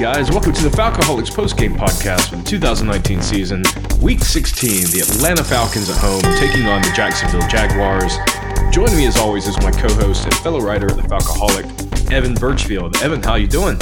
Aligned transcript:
Guys, 0.00 0.30
welcome 0.30 0.54
to 0.54 0.62
the 0.62 0.74
Falcoholics 0.74 1.30
postgame 1.30 1.76
podcast 1.76 2.30
for 2.30 2.36
the 2.36 2.42
2019 2.42 3.20
season, 3.20 3.62
Week 4.00 4.20
16. 4.20 4.86
The 4.92 5.00
Atlanta 5.00 5.44
Falcons 5.44 5.90
at 5.90 5.98
home 5.98 6.22
taking 6.38 6.64
on 6.64 6.80
the 6.80 6.90
Jacksonville 6.96 7.46
Jaguars. 7.48 8.16
Joining 8.72 8.96
me 8.96 9.06
as 9.06 9.18
always 9.18 9.46
is 9.46 9.58
my 9.58 9.70
co-host 9.70 10.24
and 10.24 10.32
fellow 10.36 10.60
writer 10.62 10.90
at 10.90 10.96
the 10.96 11.02
Falcoholic, 11.02 12.10
Evan 12.10 12.32
Birchfield. 12.32 12.96
Evan, 13.02 13.22
how 13.22 13.34
you 13.34 13.46
doing? 13.46 13.78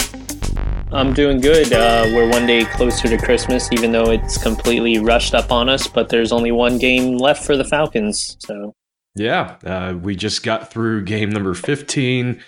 I'm 0.90 1.12
doing 1.12 1.40
good. 1.40 1.72
Uh, 1.72 2.06
we're 2.12 2.28
one 2.28 2.48
day 2.48 2.64
closer 2.64 3.06
to 3.06 3.16
Christmas, 3.16 3.68
even 3.70 3.92
though 3.92 4.10
it's 4.10 4.42
completely 4.42 4.98
rushed 4.98 5.34
up 5.34 5.52
on 5.52 5.68
us. 5.68 5.86
But 5.86 6.08
there's 6.08 6.32
only 6.32 6.50
one 6.50 6.78
game 6.78 7.16
left 7.16 7.44
for 7.44 7.56
the 7.56 7.64
Falcons, 7.64 8.36
so 8.40 8.74
yeah, 9.14 9.54
uh, 9.64 9.94
we 9.94 10.16
just 10.16 10.42
got 10.42 10.68
through 10.72 11.04
game 11.04 11.30
number 11.30 11.54
15 11.54 12.42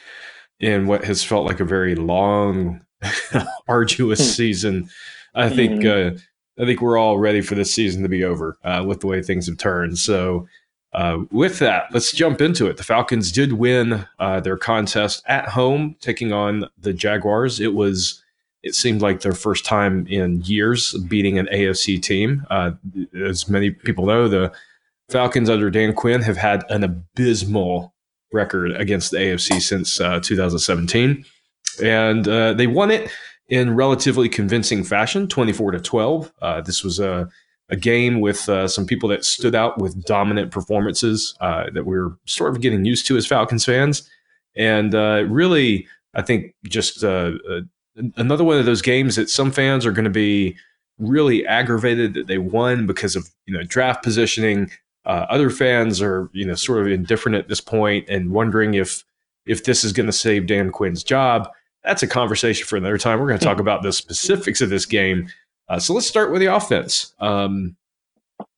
in 0.58 0.86
what 0.88 1.04
has 1.04 1.22
felt 1.22 1.46
like 1.46 1.60
a 1.60 1.64
very 1.64 1.94
long, 1.94 2.80
arduous 3.68 4.20
hmm. 4.20 4.24
season. 4.24 4.90
I 5.34 5.48
think 5.48 5.82
mm-hmm. 5.82 6.16
uh, 6.16 6.62
I 6.62 6.66
think 6.66 6.80
we're 6.80 6.98
all 6.98 7.18
ready 7.18 7.40
for 7.40 7.54
this 7.54 7.72
season 7.72 8.02
to 8.02 8.08
be 8.08 8.24
over 8.24 8.58
uh, 8.64 8.84
with 8.86 9.00
the 9.00 9.06
way 9.06 9.22
things 9.22 9.46
have 9.46 9.58
turned. 9.58 9.98
So, 9.98 10.48
uh, 10.92 11.18
with 11.30 11.60
that, 11.60 11.84
let's 11.92 12.12
jump 12.12 12.40
into 12.40 12.66
it. 12.66 12.76
The 12.76 12.84
Falcons 12.84 13.30
did 13.30 13.54
win 13.54 14.06
uh, 14.18 14.40
their 14.40 14.56
contest 14.56 15.22
at 15.26 15.48
home, 15.48 15.96
taking 16.00 16.32
on 16.32 16.68
the 16.78 16.92
Jaguars. 16.92 17.60
It 17.60 17.74
was 17.74 18.22
it 18.62 18.74
seemed 18.74 19.00
like 19.00 19.20
their 19.20 19.32
first 19.32 19.64
time 19.64 20.06
in 20.08 20.42
years 20.42 20.92
beating 21.08 21.38
an 21.38 21.48
AFC 21.52 22.02
team. 22.02 22.46
Uh, 22.50 22.72
as 23.24 23.48
many 23.48 23.70
people 23.70 24.06
know, 24.06 24.28
the 24.28 24.52
Falcons 25.08 25.48
under 25.48 25.70
Dan 25.70 25.94
Quinn 25.94 26.22
have 26.22 26.36
had 26.36 26.64
an 26.68 26.84
abysmal 26.84 27.94
record 28.32 28.72
against 28.72 29.10
the 29.10 29.16
AFC 29.16 29.60
since 29.60 30.00
uh, 30.00 30.20
2017, 30.20 31.24
and 31.82 32.26
uh, 32.26 32.52
they 32.54 32.66
won 32.66 32.90
it 32.90 33.10
in 33.48 33.74
relatively 33.74 34.28
convincing 34.28 34.84
fashion, 34.84 35.26
24 35.26 35.72
to 35.72 35.80
12. 35.80 36.32
Uh, 36.40 36.60
this 36.60 36.84
was 36.84 37.00
a 37.00 37.28
a 37.72 37.76
game 37.76 38.20
with 38.20 38.48
uh, 38.48 38.66
some 38.66 38.84
people 38.84 39.08
that 39.08 39.24
stood 39.24 39.54
out 39.54 39.78
with 39.78 40.04
dominant 40.04 40.50
performances 40.50 41.36
uh, 41.40 41.70
that 41.72 41.86
we're 41.86 42.10
sort 42.26 42.50
of 42.50 42.60
getting 42.60 42.84
used 42.84 43.06
to 43.06 43.16
as 43.16 43.28
Falcons 43.28 43.64
fans, 43.64 44.10
and 44.56 44.92
uh, 44.92 45.24
really, 45.28 45.86
I 46.14 46.22
think 46.22 46.52
just 46.64 47.04
another 47.04 48.44
one 48.44 48.58
of 48.58 48.66
those 48.66 48.82
games 48.82 49.14
that 49.16 49.30
some 49.30 49.52
fans 49.52 49.86
are 49.86 49.92
going 49.92 50.04
to 50.04 50.10
be 50.10 50.56
really 50.98 51.46
aggravated 51.46 52.14
that 52.14 52.26
they 52.26 52.38
won 52.38 52.86
because 52.86 53.14
of 53.14 53.28
you 53.46 53.54
know 53.56 53.62
draft 53.62 54.02
positioning 54.02 54.70
uh, 55.06 55.26
other 55.30 55.50
fans 55.50 56.02
are, 56.02 56.28
you 56.32 56.44
know, 56.44 56.54
sort 56.54 56.80
of 56.80 56.92
indifferent 56.92 57.36
at 57.36 57.48
this 57.48 57.60
point 57.60 58.08
and 58.08 58.30
wondering 58.30 58.74
if 58.74 59.04
if 59.46 59.64
this 59.64 59.82
is 59.82 59.92
going 59.92 60.06
to 60.06 60.12
save 60.12 60.46
Dan 60.46 60.70
Quinn's 60.70 61.02
job. 61.02 61.48
That's 61.84 62.02
a 62.02 62.06
conversation 62.06 62.66
for 62.66 62.76
another 62.76 62.98
time. 62.98 63.18
We're 63.18 63.28
going 63.28 63.38
to 63.38 63.44
talk 63.44 63.60
about 63.60 63.82
the 63.82 63.92
specifics 63.92 64.60
of 64.60 64.70
this 64.70 64.86
game. 64.86 65.28
Uh, 65.68 65.78
so 65.78 65.94
let's 65.94 66.06
start 66.06 66.30
with 66.30 66.40
the 66.40 66.54
offense. 66.54 67.14
Um, 67.20 67.76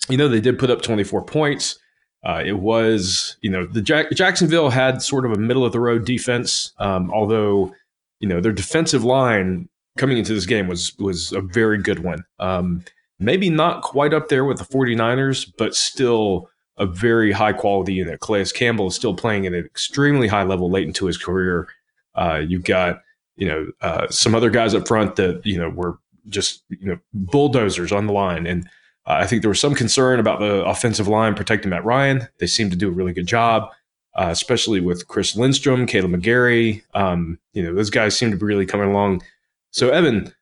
you 0.08 0.16
know, 0.16 0.28
they 0.28 0.40
did 0.40 0.58
put 0.58 0.70
up 0.70 0.82
24 0.82 1.24
points. 1.24 1.78
Uh, 2.24 2.42
it 2.44 2.58
was, 2.58 3.36
you 3.40 3.50
know, 3.50 3.66
the 3.66 3.82
Jack- 3.82 4.10
Jacksonville 4.12 4.70
had 4.70 5.02
sort 5.02 5.26
of 5.26 5.32
a 5.32 5.38
middle 5.38 5.64
of 5.64 5.72
the 5.72 5.80
road 5.80 6.04
defense, 6.04 6.72
um, 6.78 7.10
although, 7.12 7.74
you 8.20 8.28
know, 8.28 8.40
their 8.40 8.52
defensive 8.52 9.04
line 9.04 9.68
coming 9.98 10.18
into 10.18 10.32
this 10.32 10.46
game 10.46 10.68
was 10.68 10.96
was 10.98 11.32
a 11.32 11.40
very 11.40 11.78
good 11.78 12.00
one. 12.00 12.24
Um, 12.38 12.84
maybe 13.18 13.50
not 13.50 13.82
quite 13.82 14.14
up 14.14 14.28
there 14.28 14.44
with 14.44 14.58
the 14.58 14.64
49ers, 14.64 15.52
but 15.58 15.74
still 15.74 16.48
a 16.78 16.86
very 16.86 17.32
high 17.32 17.52
quality 17.52 17.94
unit. 17.94 18.20
Calais 18.20 18.46
Campbell 18.46 18.88
is 18.88 18.94
still 18.94 19.14
playing 19.14 19.46
at 19.46 19.52
an 19.52 19.64
extremely 19.64 20.28
high 20.28 20.42
level 20.42 20.70
late 20.70 20.86
into 20.86 21.06
his 21.06 21.18
career. 21.18 21.68
Uh, 22.14 22.40
you've 22.46 22.64
got, 22.64 23.02
you 23.36 23.48
know, 23.48 23.66
uh, 23.80 24.08
some 24.08 24.34
other 24.34 24.50
guys 24.50 24.74
up 24.74 24.86
front 24.86 25.16
that, 25.16 25.44
you 25.44 25.58
know, 25.58 25.68
were 25.68 25.98
just, 26.28 26.62
you 26.68 26.86
know, 26.86 26.98
bulldozers 27.12 27.92
on 27.92 28.06
the 28.06 28.12
line. 28.12 28.46
And 28.46 28.66
uh, 29.06 29.18
I 29.20 29.26
think 29.26 29.42
there 29.42 29.48
was 29.48 29.60
some 29.60 29.74
concern 29.74 30.20
about 30.20 30.40
the 30.40 30.64
offensive 30.64 31.08
line 31.08 31.34
protecting 31.34 31.70
Matt 31.70 31.84
Ryan. 31.84 32.28
They 32.38 32.46
seemed 32.46 32.70
to 32.70 32.76
do 32.76 32.88
a 32.88 32.92
really 32.92 33.12
good 33.12 33.26
job, 33.26 33.70
uh, 34.14 34.28
especially 34.30 34.80
with 34.80 35.08
Chris 35.08 35.36
Lindstrom, 35.36 35.86
Kaleb 35.86 36.14
McGary. 36.14 36.82
Um, 36.94 37.38
you 37.52 37.62
know, 37.62 37.74
those 37.74 37.90
guys 37.90 38.16
seem 38.16 38.30
to 38.30 38.36
be 38.36 38.44
really 38.44 38.66
coming 38.66 38.90
along. 38.90 39.22
So, 39.70 39.88
Evan, 39.88 40.32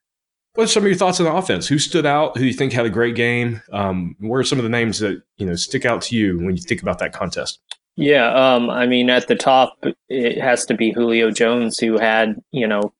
what 0.55 0.65
are 0.65 0.67
some 0.67 0.83
of 0.83 0.89
your 0.89 0.97
thoughts 0.97 1.21
on 1.21 1.27
the 1.27 1.33
offense? 1.33 1.69
Who 1.69 1.78
stood 1.78 2.05
out? 2.05 2.37
Who 2.37 2.45
you 2.45 2.53
think 2.53 2.72
had 2.72 2.87
a 2.87 2.91
great 2.91 3.15
game? 3.15 3.62
Um, 3.72 4.17
where 4.19 4.41
are 4.41 4.45
some 4.45 4.59
of 4.59 4.65
the 4.65 4.69
names 4.69 4.99
that 4.99 5.22
you 5.39 5.47
know 5.47 5.55
stick 5.55 5.84
out 5.84 6.03
to 6.03 6.17
you 6.17 6.39
when 6.39 6.57
you 6.57 6.62
think 6.62 6.83
about 6.83 6.99
that 6.99 7.12
contest? 7.12 7.61
Yeah, 8.00 8.33
um, 8.33 8.71
I 8.71 8.87
mean, 8.87 9.11
at 9.11 9.28
the 9.28 9.37
top, 9.37 9.77
it 10.09 10.41
has 10.41 10.65
to 10.66 10.75
be 10.75 10.91
Julio 10.91 11.31
Jones, 11.31 11.78
who 11.78 11.99
had 11.99 12.41
you 12.50 12.66
know 12.66 12.94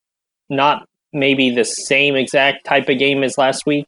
not 0.51 0.87
maybe 1.15 1.49
the 1.49 1.65
same 1.65 2.17
exact 2.17 2.67
type 2.67 2.87
of 2.91 2.99
game 2.99 3.23
as 3.23 3.39
last 3.39 3.65
week, 3.65 3.87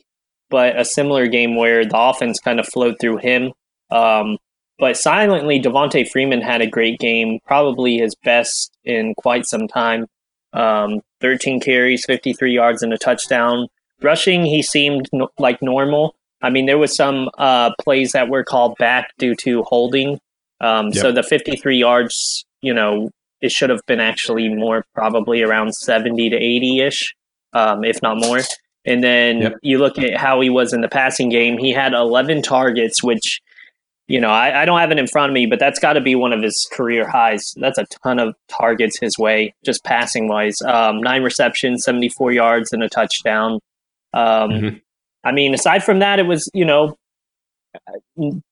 but 0.49 0.79
a 0.79 0.87
similar 0.87 1.27
game 1.27 1.55
where 1.55 1.85
the 1.85 1.99
offense 1.99 2.41
kind 2.41 2.59
of 2.59 2.67
flowed 2.67 2.97
through 2.99 3.19
him. 3.19 3.53
Um, 3.91 4.39
but 4.79 4.97
silently, 4.97 5.61
Devonta 5.61 6.09
Freeman 6.09 6.41
had 6.41 6.63
a 6.63 6.67
great 6.67 6.99
game, 6.99 7.41
probably 7.47 7.99
his 7.99 8.15
best 8.25 8.75
in 8.83 9.15
quite 9.15 9.45
some 9.45 9.69
time. 9.69 10.07
Um, 10.55 11.03
13 11.21 11.61
carries, 11.61 12.07
53 12.07 12.55
yards, 12.55 12.83
and 12.83 12.95
a 12.95 12.99
touchdown. 12.99 13.69
Rushing, 14.01 14.47
he 14.47 14.63
seemed 14.63 15.11
no- 15.13 15.29
like 15.39 15.61
normal. 15.61 16.17
I 16.41 16.49
mean, 16.49 16.65
there 16.65 16.79
was 16.79 16.97
some 16.97 17.29
uh, 17.37 17.73
plays 17.83 18.13
that 18.13 18.31
were 18.31 18.45
called 18.45 18.79
back 18.79 19.11
due 19.19 19.35
to 19.43 19.63
holding. 19.65 20.19
Um, 20.63 20.87
yep. 20.87 20.97
So 20.97 21.13
the 21.13 21.23
53 21.23 21.77
yards, 21.77 22.45
you 22.63 22.73
know, 22.73 23.11
it 23.41 23.51
should 23.51 23.71
have 23.71 23.81
been 23.87 24.01
actually 24.01 24.49
more, 24.49 24.85
probably 24.95 25.43
around 25.43 25.75
70 25.75 26.31
to 26.31 26.37
80 26.37 26.81
ish, 26.81 27.15
um, 27.53 27.85
if 27.85 28.01
not 28.01 28.17
more. 28.19 28.41
And 28.85 29.03
then 29.03 29.43
yep. 29.43 29.55
you 29.63 29.79
look 29.79 29.99
at 29.99 30.17
how 30.17 30.41
he 30.41 30.49
was 30.49 30.73
in 30.73 30.81
the 30.81 30.89
passing 30.89 31.29
game. 31.29 31.59
He 31.59 31.73
had 31.73 31.93
11 31.93 32.43
targets, 32.43 33.03
which 33.03 33.41
you 34.09 34.21
know, 34.21 34.31
I, 34.31 34.63
I, 34.63 34.65
don't 34.65 34.79
have 34.79 34.91
it 34.91 34.99
in 34.99 35.07
front 35.07 35.31
of 35.31 35.35
me, 35.35 35.47
but 35.47 35.59
that's 35.59 35.79
got 35.79 35.95
to 35.95 36.01
be 36.01 36.15
one 36.15 36.33
of 36.33 36.43
his 36.43 36.69
career 36.73 37.09
highs. 37.09 37.55
That's 37.57 37.79
a 37.79 37.87
ton 38.03 38.19
of 38.19 38.35
targets 38.49 38.99
his 38.99 39.17
way, 39.17 39.55
just 39.65 39.85
passing 39.85 40.29
wise. 40.29 40.61
Um, 40.63 41.01
nine 41.01 41.23
receptions, 41.23 41.85
74 41.85 42.33
yards, 42.33 42.73
and 42.73 42.83
a 42.83 42.89
touchdown. 42.89 43.53
Um, 44.13 44.51
mm-hmm. 44.51 44.77
I 45.25 45.33
mean, 45.33 45.55
aside 45.55 45.85
from 45.85 46.01
that, 46.01 46.19
it 46.19 46.27
was, 46.27 46.51
you 46.53 46.65
know, 46.65 46.97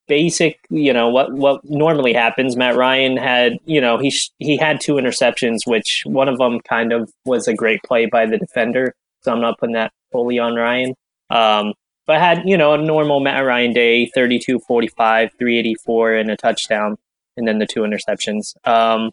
basic, 0.08 0.58
you 0.70 0.92
know, 0.92 1.08
what, 1.08 1.32
what 1.32 1.60
normally 1.64 2.12
happens. 2.12 2.56
Matt 2.56 2.76
Ryan 2.76 3.16
had, 3.16 3.58
you 3.64 3.80
know, 3.80 3.98
he, 3.98 4.12
he 4.38 4.56
had 4.56 4.80
two 4.80 4.94
interceptions, 4.94 5.58
which 5.66 6.02
one 6.06 6.28
of 6.28 6.38
them 6.38 6.60
kind 6.60 6.92
of 6.92 7.10
was 7.24 7.48
a 7.48 7.54
great 7.54 7.82
play 7.82 8.06
by 8.06 8.26
the 8.26 8.38
defender. 8.38 8.94
So 9.22 9.32
I'm 9.32 9.40
not 9.40 9.58
putting 9.58 9.74
that 9.74 9.92
fully 10.12 10.38
on 10.38 10.54
Ryan. 10.54 10.94
Um, 11.30 11.74
but 12.06 12.16
I 12.16 12.18
had, 12.18 12.42
you 12.44 12.56
know, 12.56 12.72
a 12.74 12.78
normal 12.78 13.20
Matt 13.20 13.44
Ryan 13.44 13.72
day 13.72 14.10
32 14.14 14.60
45, 14.66 15.30
384, 15.38 16.14
and 16.14 16.30
a 16.30 16.36
touchdown, 16.36 16.96
and 17.36 17.46
then 17.46 17.58
the 17.58 17.66
two 17.66 17.80
interceptions. 17.80 18.54
Um. 18.66 19.10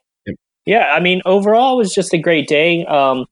Yeah, 0.66 0.92
I 0.94 1.00
mean, 1.00 1.22
overall, 1.26 1.76
it 1.76 1.78
was 1.78 1.94
just 1.94 2.14
a 2.14 2.18
great 2.18 2.50
day. 2.50 2.84
Um, 2.86 3.26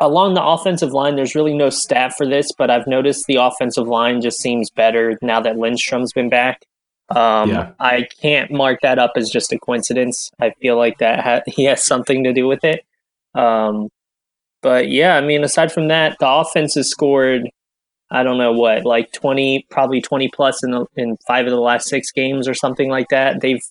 along 0.00 0.34
the 0.34 0.44
offensive 0.44 0.92
line, 0.92 1.16
there's 1.16 1.34
really 1.34 1.54
no 1.54 1.70
stat 1.70 2.14
for 2.16 2.26
this, 2.26 2.52
but 2.56 2.70
I've 2.70 2.86
noticed 2.86 3.26
the 3.26 3.36
offensive 3.36 3.88
line 3.88 4.20
just 4.20 4.40
seems 4.40 4.70
better 4.70 5.18
now 5.22 5.40
that 5.40 5.56
Lindstrom's 5.56 6.12
been 6.12 6.28
back. 6.28 6.64
Um, 7.08 7.50
yeah. 7.50 7.70
I 7.78 8.08
can't 8.20 8.50
mark 8.50 8.80
that 8.82 8.98
up 8.98 9.12
as 9.16 9.30
just 9.30 9.52
a 9.52 9.58
coincidence. 9.58 10.30
I 10.40 10.50
feel 10.60 10.76
like 10.76 10.98
that 10.98 11.20
ha- 11.20 11.42
he 11.46 11.64
has 11.64 11.84
something 11.84 12.24
to 12.24 12.32
do 12.32 12.46
with 12.46 12.64
it. 12.64 12.84
Um, 13.34 13.88
but 14.62 14.88
yeah, 14.88 15.16
I 15.16 15.20
mean, 15.20 15.44
aside 15.44 15.72
from 15.72 15.88
that, 15.88 16.16
the 16.18 16.28
offense 16.28 16.74
has 16.74 16.90
scored 16.90 17.48
I 18.10 18.22
don't 18.22 18.38
know 18.38 18.52
what, 18.52 18.84
like 18.84 19.12
20, 19.12 19.66
probably 19.70 20.00
20 20.00 20.28
plus 20.28 20.62
in, 20.62 20.70
the, 20.70 20.86
in 20.96 21.16
five 21.26 21.46
of 21.46 21.50
the 21.50 21.60
last 21.60 21.88
six 21.88 22.12
games 22.12 22.46
or 22.46 22.54
something 22.54 22.88
like 22.88 23.08
that. 23.08 23.40
They've, 23.40 23.62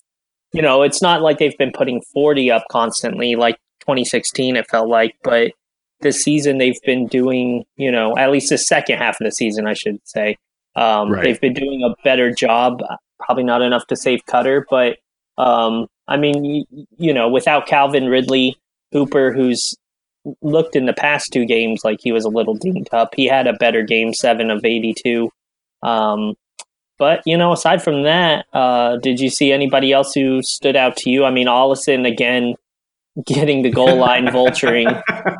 you 0.52 0.60
know, 0.60 0.82
it's 0.82 1.00
not 1.00 1.22
like 1.22 1.38
they've 1.38 1.56
been 1.56 1.72
putting 1.72 2.02
40 2.12 2.50
up 2.50 2.64
constantly 2.70 3.34
like 3.34 3.56
2016, 3.80 4.56
it 4.56 4.68
felt 4.68 4.88
like, 4.88 5.16
but 5.22 5.52
this 6.00 6.22
season 6.22 6.58
they've 6.58 6.80
been 6.84 7.06
doing, 7.06 7.64
you 7.76 7.90
know, 7.90 8.16
at 8.16 8.30
least 8.30 8.50
the 8.50 8.58
second 8.58 8.98
half 8.98 9.20
of 9.20 9.24
the 9.24 9.32
season, 9.32 9.66
I 9.66 9.74
should 9.74 9.98
say. 10.04 10.36
Um, 10.74 11.10
right. 11.10 11.24
They've 11.24 11.40
been 11.40 11.54
doing 11.54 11.82
a 11.82 11.94
better 12.02 12.30
job. 12.30 12.82
Probably 13.18 13.44
not 13.44 13.62
enough 13.62 13.86
to 13.88 13.96
save 13.96 14.20
Koetter, 14.26 14.62
but 14.68 14.98
um, 15.38 15.86
I 16.06 16.16
mean, 16.16 16.44
you, 16.44 16.86
you 16.96 17.14
know, 17.14 17.28
without 17.28 17.66
Calvin 17.66 18.08
Ridley, 18.08 18.56
Hooper, 18.92 19.32
who's 19.32 19.74
looked 20.42 20.76
in 20.76 20.86
the 20.86 20.92
past 20.92 21.32
two 21.32 21.44
games 21.44 21.80
like 21.84 22.00
he 22.02 22.12
was 22.12 22.24
a 22.24 22.28
little 22.28 22.54
dinged 22.54 22.92
up. 22.92 23.14
He 23.14 23.26
had 23.26 23.46
a 23.46 23.52
better 23.54 23.82
game 23.82 24.12
seven 24.12 24.50
of 24.50 24.64
82. 24.64 25.30
Um, 25.82 26.34
but, 26.98 27.22
you 27.26 27.36
know, 27.36 27.52
aside 27.52 27.82
from 27.82 28.04
that, 28.04 28.46
uh, 28.52 28.96
did 28.96 29.20
you 29.20 29.28
see 29.28 29.52
anybody 29.52 29.92
else 29.92 30.14
who 30.14 30.42
stood 30.42 30.76
out 30.76 30.96
to 30.98 31.10
you? 31.10 31.24
I 31.24 31.30
mean, 31.30 31.46
Ollison, 31.46 32.06
again, 32.06 32.54
getting 33.24 33.62
the 33.62 33.70
goal 33.70 33.96
line 33.96 34.26
vulturing, 34.26 34.90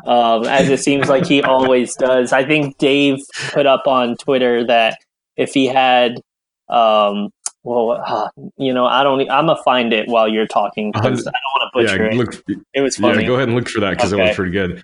um, 0.07 0.45
as 0.45 0.69
it 0.69 0.79
seems 0.79 1.09
like 1.09 1.25
he 1.25 1.41
always 1.41 1.95
does. 1.95 2.33
I 2.33 2.45
think 2.45 2.77
Dave 2.77 3.19
put 3.51 3.65
up 3.65 3.87
on 3.87 4.15
Twitter 4.17 4.65
that 4.65 4.97
if 5.35 5.53
he 5.53 5.67
had 5.67 6.21
um, 6.69 7.29
well, 7.63 8.01
uh, 8.05 8.29
you 8.57 8.73
know, 8.73 8.85
I 8.85 9.03
don't. 9.03 9.19
I'm 9.29 9.47
gonna 9.47 9.61
find 9.63 9.91
it 9.91 10.07
while 10.07 10.27
you're 10.27 10.47
talking 10.47 10.91
because 10.91 11.27
I 11.27 11.31
don't 11.31 11.53
want 11.53 11.71
to 11.73 11.79
butcher 11.79 12.11
yeah, 12.11 12.17
look, 12.17 12.43
it. 12.47 12.57
It 12.73 12.81
was 12.81 12.95
funny. 12.95 13.21
Yeah, 13.21 13.27
go 13.27 13.35
ahead 13.35 13.49
and 13.49 13.57
look 13.57 13.67
for 13.67 13.81
that 13.81 13.91
because 13.91 14.13
okay. 14.13 14.23
it 14.23 14.27
was 14.27 14.35
pretty 14.35 14.51
good. 14.51 14.83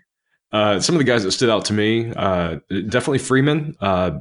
Uh, 0.51 0.79
some 0.79 0.95
of 0.95 0.99
the 0.99 1.05
guys 1.05 1.23
that 1.23 1.31
stood 1.31 1.49
out 1.49 1.65
to 1.65 1.73
me, 1.73 2.11
uh, 2.15 2.57
definitely 2.69 3.19
Freeman. 3.19 3.75
Uh, 3.79 4.19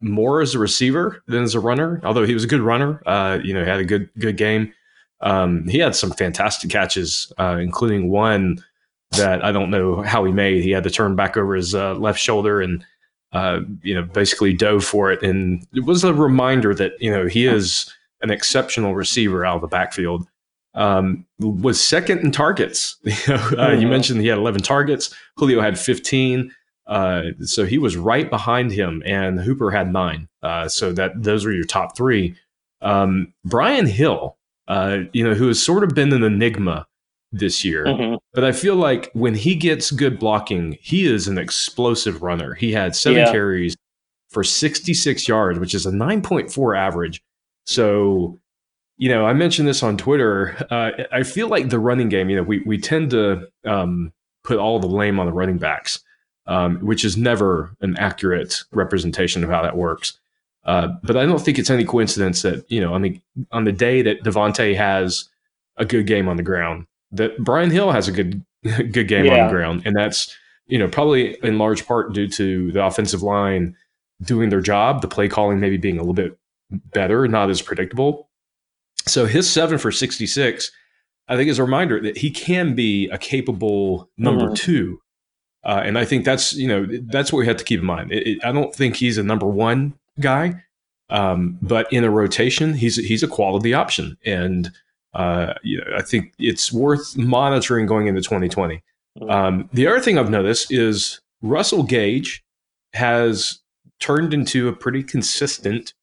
more 0.00 0.42
as 0.42 0.54
a 0.54 0.58
receiver 0.58 1.22
than 1.26 1.42
as 1.42 1.54
a 1.54 1.60
runner, 1.60 2.00
although 2.04 2.26
he 2.26 2.34
was 2.34 2.44
a 2.44 2.46
good 2.46 2.60
runner. 2.60 3.02
Uh, 3.06 3.38
you 3.42 3.54
know, 3.54 3.64
he 3.64 3.70
had 3.70 3.80
a 3.80 3.84
good 3.84 4.10
good 4.18 4.36
game. 4.36 4.72
Um, 5.20 5.66
he 5.68 5.78
had 5.78 5.94
some 5.94 6.10
fantastic 6.10 6.70
catches, 6.70 7.32
including 7.38 8.10
one 8.10 8.62
that 9.12 9.44
I 9.44 9.52
don't 9.52 9.70
know 9.70 10.02
how 10.02 10.24
he 10.24 10.32
made. 10.32 10.62
He 10.62 10.70
had 10.70 10.84
to 10.84 10.90
turn 10.90 11.16
back 11.16 11.36
over 11.36 11.54
his 11.54 11.74
left 11.74 12.18
shoulder 12.18 12.60
and 12.60 12.84
uh, 13.34 13.60
you 13.82 13.92
know, 13.94 14.02
basically 14.02 14.52
dove 14.52 14.84
for 14.84 15.10
it. 15.10 15.22
And 15.22 15.66
it 15.74 15.84
was 15.84 16.04
a 16.04 16.14
reminder 16.14 16.72
that, 16.74 16.92
you 17.00 17.10
know, 17.10 17.26
he 17.26 17.46
is 17.46 17.92
an 18.22 18.30
exceptional 18.30 18.94
receiver 18.94 19.44
out 19.44 19.56
of 19.56 19.60
the 19.60 19.66
backfield. 19.66 20.26
Um, 20.74 21.26
was 21.40 21.80
second 21.80 22.20
in 22.20 22.30
targets. 22.30 22.96
you, 23.02 23.12
know, 23.26 23.34
uh, 23.34 23.38
you 23.38 23.54
mm-hmm. 23.56 23.90
mentioned 23.90 24.20
he 24.20 24.28
had 24.28 24.38
11 24.38 24.62
targets. 24.62 25.12
Julio 25.36 25.60
had 25.60 25.78
15. 25.78 26.52
Uh, 26.86 27.22
so 27.40 27.64
he 27.64 27.76
was 27.76 27.96
right 27.96 28.30
behind 28.30 28.70
him, 28.70 29.02
and 29.04 29.40
Hooper 29.40 29.70
had 29.70 29.92
nine. 29.92 30.28
Uh, 30.42 30.68
so 30.68 30.92
that 30.92 31.10
those 31.20 31.44
were 31.44 31.52
your 31.52 31.64
top 31.64 31.96
three. 31.96 32.36
Um, 32.82 33.32
Brian 33.44 33.86
Hill, 33.86 34.36
uh, 34.68 34.98
you 35.12 35.24
know, 35.24 35.34
who 35.34 35.48
has 35.48 35.62
sort 35.62 35.84
of 35.84 35.90
been 35.90 36.12
an 36.12 36.22
enigma 36.22 36.86
this 37.32 37.64
year. 37.64 37.84
Mm-hmm. 37.84 38.16
But 38.32 38.44
I 38.44 38.52
feel 38.52 38.76
like 38.76 39.10
when 39.12 39.34
he 39.34 39.54
gets 39.54 39.90
good 39.90 40.18
blocking, 40.18 40.78
he 40.80 41.06
is 41.06 41.28
an 41.28 41.36
explosive 41.36 42.22
runner. 42.22 42.54
He 42.54 42.72
had 42.72 42.94
seven 42.94 43.20
yeah. 43.20 43.32
carries 43.32 43.76
for 44.30 44.44
66 44.44 45.28
yards, 45.28 45.58
which 45.58 45.74
is 45.74 45.86
a 45.86 45.90
9.4 45.90 46.78
average. 46.78 47.22
So, 47.66 48.38
you 48.96 49.08
know, 49.08 49.26
I 49.26 49.32
mentioned 49.32 49.68
this 49.68 49.82
on 49.82 49.96
Twitter. 49.96 50.56
Uh, 50.70 50.90
I 51.12 51.22
feel 51.22 51.48
like 51.48 51.68
the 51.68 51.78
running 51.78 52.08
game, 52.08 52.30
you 52.30 52.36
know, 52.36 52.42
we, 52.42 52.60
we 52.60 52.78
tend 52.78 53.10
to 53.10 53.48
um, 53.64 54.12
put 54.44 54.58
all 54.58 54.78
the 54.78 54.88
blame 54.88 55.18
on 55.18 55.26
the 55.26 55.32
running 55.32 55.58
backs, 55.58 56.00
um, 56.46 56.78
which 56.78 57.04
is 57.04 57.16
never 57.16 57.74
an 57.80 57.96
accurate 57.96 58.62
representation 58.72 59.42
of 59.42 59.50
how 59.50 59.62
that 59.62 59.76
works. 59.76 60.18
Uh, 60.64 60.88
but 61.02 61.16
I 61.16 61.26
don't 61.26 61.40
think 61.40 61.58
it's 61.58 61.70
any 61.70 61.84
coincidence 61.84 62.42
that, 62.42 62.64
you 62.70 62.80
know, 62.80 62.94
on 62.94 63.02
the, 63.02 63.20
on 63.52 63.64
the 63.64 63.72
day 63.72 64.00
that 64.02 64.22
Devonta 64.22 64.74
has 64.74 65.28
a 65.76 65.84
good 65.84 66.06
game 66.06 66.28
on 66.28 66.36
the 66.36 66.42
ground, 66.42 66.86
that 67.14 67.38
Brian 67.38 67.70
Hill 67.70 67.92
has 67.92 68.08
a 68.08 68.12
good 68.12 68.44
good 68.92 69.08
game 69.08 69.26
yeah. 69.26 69.32
on 69.32 69.46
the 69.46 69.52
ground, 69.52 69.82
and 69.84 69.96
that's 69.96 70.34
you 70.66 70.78
know 70.78 70.88
probably 70.88 71.36
in 71.42 71.58
large 71.58 71.86
part 71.86 72.12
due 72.12 72.28
to 72.28 72.72
the 72.72 72.84
offensive 72.84 73.22
line 73.22 73.76
doing 74.22 74.50
their 74.50 74.60
job, 74.60 75.02
the 75.02 75.08
play 75.08 75.28
calling 75.28 75.60
maybe 75.60 75.76
being 75.76 75.96
a 75.96 76.00
little 76.00 76.14
bit 76.14 76.38
better, 76.70 77.26
not 77.28 77.50
as 77.50 77.60
predictable. 77.60 78.28
So 79.06 79.26
his 79.26 79.50
seven 79.50 79.78
for 79.78 79.92
sixty 79.92 80.26
six, 80.26 80.70
I 81.28 81.36
think, 81.36 81.48
is 81.50 81.58
a 81.58 81.64
reminder 81.64 82.00
that 82.00 82.18
he 82.18 82.30
can 82.30 82.74
be 82.74 83.08
a 83.10 83.18
capable 83.18 84.10
number 84.16 84.46
mm-hmm. 84.46 84.54
two. 84.54 85.00
Uh, 85.62 85.80
and 85.82 85.98
I 85.98 86.04
think 86.04 86.24
that's 86.24 86.54
you 86.54 86.68
know 86.68 86.86
that's 87.06 87.32
what 87.32 87.40
we 87.40 87.46
have 87.46 87.56
to 87.58 87.64
keep 87.64 87.80
in 87.80 87.86
mind. 87.86 88.12
It, 88.12 88.26
it, 88.26 88.44
I 88.44 88.52
don't 88.52 88.74
think 88.74 88.96
he's 88.96 89.18
a 89.18 89.22
number 89.22 89.46
one 89.46 89.94
guy, 90.20 90.62
um, 91.10 91.58
but 91.62 91.92
in 91.92 92.04
a 92.04 92.10
rotation, 92.10 92.74
he's 92.74 92.96
he's 92.96 93.22
a 93.22 93.28
quality 93.28 93.74
option, 93.74 94.16
and 94.24 94.70
uh, 95.14 95.54
you 95.62 95.78
know, 95.78 95.84
I 95.96 96.02
think 96.02 96.32
it's 96.38 96.72
worth 96.72 97.16
monitoring 97.16 97.86
going 97.86 98.06
into 98.06 98.20
2020. 98.20 98.82
Mm-hmm. 99.18 99.30
Um, 99.30 99.68
the 99.72 99.86
other 99.86 100.00
thing 100.00 100.18
I've 100.18 100.30
noticed 100.30 100.72
is 100.72 101.20
Russell 101.42 101.82
Gage 101.82 102.42
has 102.94 103.60
turned 104.00 104.34
into 104.34 104.68
a 104.68 104.72
pretty 104.72 105.02
consistent 105.02 105.94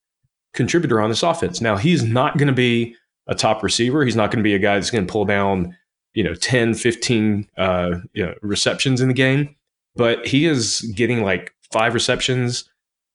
contributor 0.54 1.02
on 1.02 1.10
this 1.10 1.24
offense. 1.24 1.62
Now, 1.62 1.78
he's 1.78 2.04
not 2.04 2.38
going 2.38 2.48
to 2.48 2.54
be 2.54 2.96
a 3.28 3.36
top 3.36 3.64
receiver. 3.64 4.04
He's 4.04 4.16
not 4.16 4.32
going 4.32 4.40
to 4.40 4.44
be 4.44 4.56
a 4.56 4.60
guy 4.60 4.76
that's 4.76 4.92
going 4.92 5.06
to 5.06 5.12
pull 5.12 5.26
down, 5.26 5.76
you 6.14 6.24
know, 6.24 6.34
10, 6.34 6.74
15 6.74 7.48
uh, 7.58 8.00
you 8.14 8.26
know, 8.26 8.34
receptions 8.42 9.02
in 9.02 9.08
the 9.08 9.14
game, 9.14 9.56
but 9.96 10.26
he 10.26 10.46
is 10.46 10.82
getting 10.96 11.24
like 11.24 11.54
five 11.72 11.94
receptions, 11.94 12.70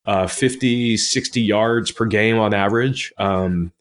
uh, 0.07 0.27
50, 0.27 0.97
60 0.97 1.41
yards 1.41 1.91
per 1.91 2.05
game 2.05 2.39
on 2.39 2.55
average. 2.55 3.13
Um, 3.19 3.73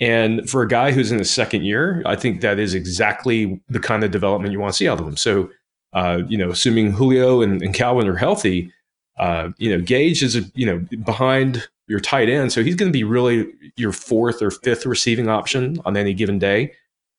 and 0.00 0.48
for 0.48 0.62
a 0.62 0.68
guy 0.68 0.92
who's 0.92 1.10
in 1.10 1.18
his 1.18 1.30
second 1.30 1.64
year, 1.64 2.02
I 2.06 2.16
think 2.16 2.40
that 2.40 2.58
is 2.58 2.74
exactly 2.74 3.60
the 3.68 3.80
kind 3.80 4.04
of 4.04 4.10
development 4.10 4.52
you 4.52 4.60
want 4.60 4.72
to 4.72 4.76
see 4.76 4.88
out 4.88 5.00
of 5.00 5.06
him. 5.06 5.16
So, 5.16 5.50
uh, 5.92 6.22
you 6.28 6.38
know, 6.38 6.50
assuming 6.50 6.92
Julio 6.92 7.42
and, 7.42 7.62
and 7.62 7.74
Calvin 7.74 8.06
are 8.06 8.16
healthy, 8.16 8.72
uh, 9.18 9.50
you 9.58 9.76
know, 9.76 9.82
Gage 9.84 10.22
is, 10.22 10.50
you 10.54 10.66
know, 10.66 10.78
behind 11.04 11.68
your 11.88 11.98
tight 12.00 12.28
end. 12.28 12.52
So 12.52 12.62
he's 12.62 12.76
going 12.76 12.92
to 12.92 12.96
be 12.96 13.02
really 13.02 13.46
your 13.76 13.92
fourth 13.92 14.42
or 14.42 14.50
fifth 14.50 14.86
receiving 14.86 15.28
option 15.28 15.78
on 15.84 15.96
any 15.96 16.14
given 16.14 16.38
day. 16.38 16.72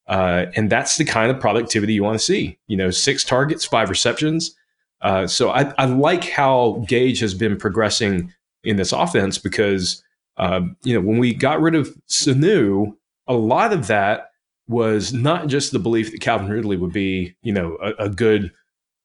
Uh, 0.07 0.45
and 0.55 0.69
that's 0.69 0.97
the 0.97 1.05
kind 1.05 1.29
of 1.29 1.39
productivity 1.39 1.93
you 1.93 2.03
want 2.03 2.17
to 2.17 2.23
see. 2.23 2.57
You 2.67 2.77
know, 2.77 2.91
six 2.91 3.23
targets, 3.23 3.65
five 3.65 3.89
receptions. 3.89 4.55
Uh, 5.01 5.27
so 5.27 5.49
I, 5.49 5.73
I 5.77 5.85
like 5.85 6.25
how 6.29 6.83
Gage 6.87 7.19
has 7.19 7.33
been 7.33 7.57
progressing 7.57 8.33
in 8.63 8.75
this 8.75 8.91
offense 8.91 9.37
because 9.37 10.03
um, 10.39 10.77
you 10.83 10.93
know, 10.93 11.05
when 11.05 11.19
we 11.19 11.33
got 11.33 11.61
rid 11.61 11.75
of 11.75 11.93
Sanu, 12.07 12.95
a 13.27 13.33
lot 13.33 13.73
of 13.73 13.87
that 13.87 14.31
was 14.67 15.13
not 15.13 15.47
just 15.47 15.71
the 15.71 15.79
belief 15.79 16.11
that 16.11 16.21
Calvin 16.21 16.49
Ridley 16.49 16.77
would 16.77 16.93
be, 16.93 17.35
you 17.43 17.51
know, 17.51 17.77
a, 17.81 18.05
a 18.05 18.09
good 18.09 18.51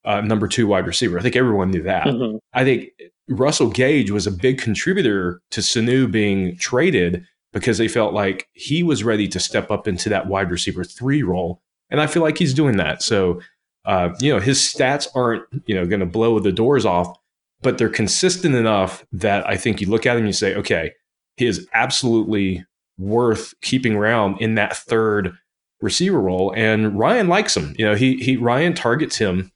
uh, 0.04 0.20
number 0.20 0.46
two 0.46 0.66
wide 0.66 0.86
receiver. 0.86 1.18
I 1.18 1.22
think 1.22 1.36
everyone 1.36 1.70
knew 1.70 1.82
that. 1.82 2.06
Mm-hmm. 2.06 2.36
I 2.52 2.64
think 2.64 2.90
Russell 3.28 3.68
Gage 3.68 4.10
was 4.10 4.26
a 4.26 4.30
big 4.30 4.60
contributor 4.60 5.40
to 5.50 5.60
Sanu 5.60 6.10
being 6.10 6.56
traded 6.56 7.26
because 7.52 7.78
they 7.78 7.88
felt 7.88 8.14
like 8.14 8.48
he 8.52 8.82
was 8.82 9.02
ready 9.02 9.26
to 9.28 9.40
step 9.40 9.70
up 9.70 9.88
into 9.88 10.08
that 10.10 10.26
wide 10.26 10.50
receiver 10.50 10.84
three 10.84 11.22
role. 11.22 11.60
And 11.90 12.00
I 12.00 12.06
feel 12.06 12.22
like 12.22 12.38
he's 12.38 12.54
doing 12.54 12.76
that. 12.76 13.02
So, 13.02 13.40
uh, 13.86 14.10
you 14.20 14.32
know, 14.32 14.40
his 14.40 14.58
stats 14.58 15.08
aren't, 15.14 15.44
you 15.66 15.74
know, 15.74 15.86
going 15.86 16.00
to 16.00 16.06
blow 16.06 16.38
the 16.38 16.52
doors 16.52 16.84
off, 16.84 17.16
but 17.64 17.78
they're 17.78 17.88
consistent 17.88 18.54
enough 18.54 19.04
that 19.10 19.48
I 19.48 19.56
think 19.56 19.80
you 19.80 19.88
look 19.88 20.06
at 20.06 20.12
him 20.12 20.18
and 20.18 20.28
you 20.28 20.32
say, 20.32 20.54
okay, 20.54 20.92
he 21.36 21.46
is 21.46 21.66
absolutely 21.72 22.64
worth 22.98 23.54
keeping 23.62 23.94
around 23.94 24.40
in 24.40 24.54
that 24.54 24.76
third 24.76 25.32
receiver 25.80 26.20
role. 26.20 26.52
And 26.56 26.96
Ryan 26.96 27.26
likes 27.26 27.56
him. 27.56 27.74
You 27.76 27.86
know, 27.86 27.94
he 27.96 28.16
he 28.18 28.36
Ryan 28.36 28.74
targets 28.74 29.16
him 29.16 29.50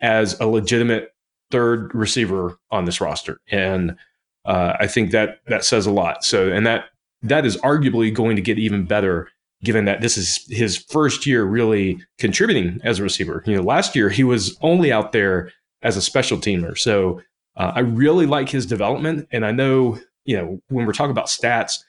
as 0.00 0.38
a 0.38 0.46
legitimate 0.46 1.08
third 1.50 1.92
receiver 1.94 2.58
on 2.70 2.84
this 2.84 3.00
roster, 3.00 3.38
and 3.50 3.96
uh, 4.44 4.74
I 4.78 4.86
think 4.86 5.10
that 5.10 5.38
that 5.46 5.64
says 5.64 5.86
a 5.86 5.90
lot. 5.90 6.24
So, 6.24 6.52
and 6.52 6.66
that 6.66 6.84
that 7.22 7.46
is 7.46 7.56
arguably 7.58 8.14
going 8.14 8.36
to 8.36 8.42
get 8.42 8.58
even 8.58 8.84
better 8.84 9.28
given 9.62 9.86
that 9.86 10.02
this 10.02 10.18
is 10.18 10.44
his 10.50 10.76
first 10.76 11.26
year 11.26 11.44
really 11.44 11.98
contributing 12.18 12.78
as 12.84 12.98
a 12.98 13.02
receiver. 13.02 13.42
You 13.46 13.56
know, 13.56 13.62
last 13.62 13.96
year 13.96 14.10
he 14.10 14.22
was 14.22 14.58
only 14.60 14.92
out 14.92 15.12
there 15.12 15.50
as 15.82 15.96
a 15.96 16.02
special 16.02 16.36
teamer. 16.36 16.76
So 16.76 17.22
uh, 17.56 17.72
I 17.74 17.80
really 17.80 18.26
like 18.26 18.48
his 18.48 18.66
development, 18.66 19.28
and 19.30 19.44
I 19.44 19.52
know 19.52 19.98
you 20.24 20.36
know, 20.36 20.60
when 20.68 20.86
we're 20.86 20.92
talking 20.92 21.10
about 21.10 21.26
stats, 21.26 21.84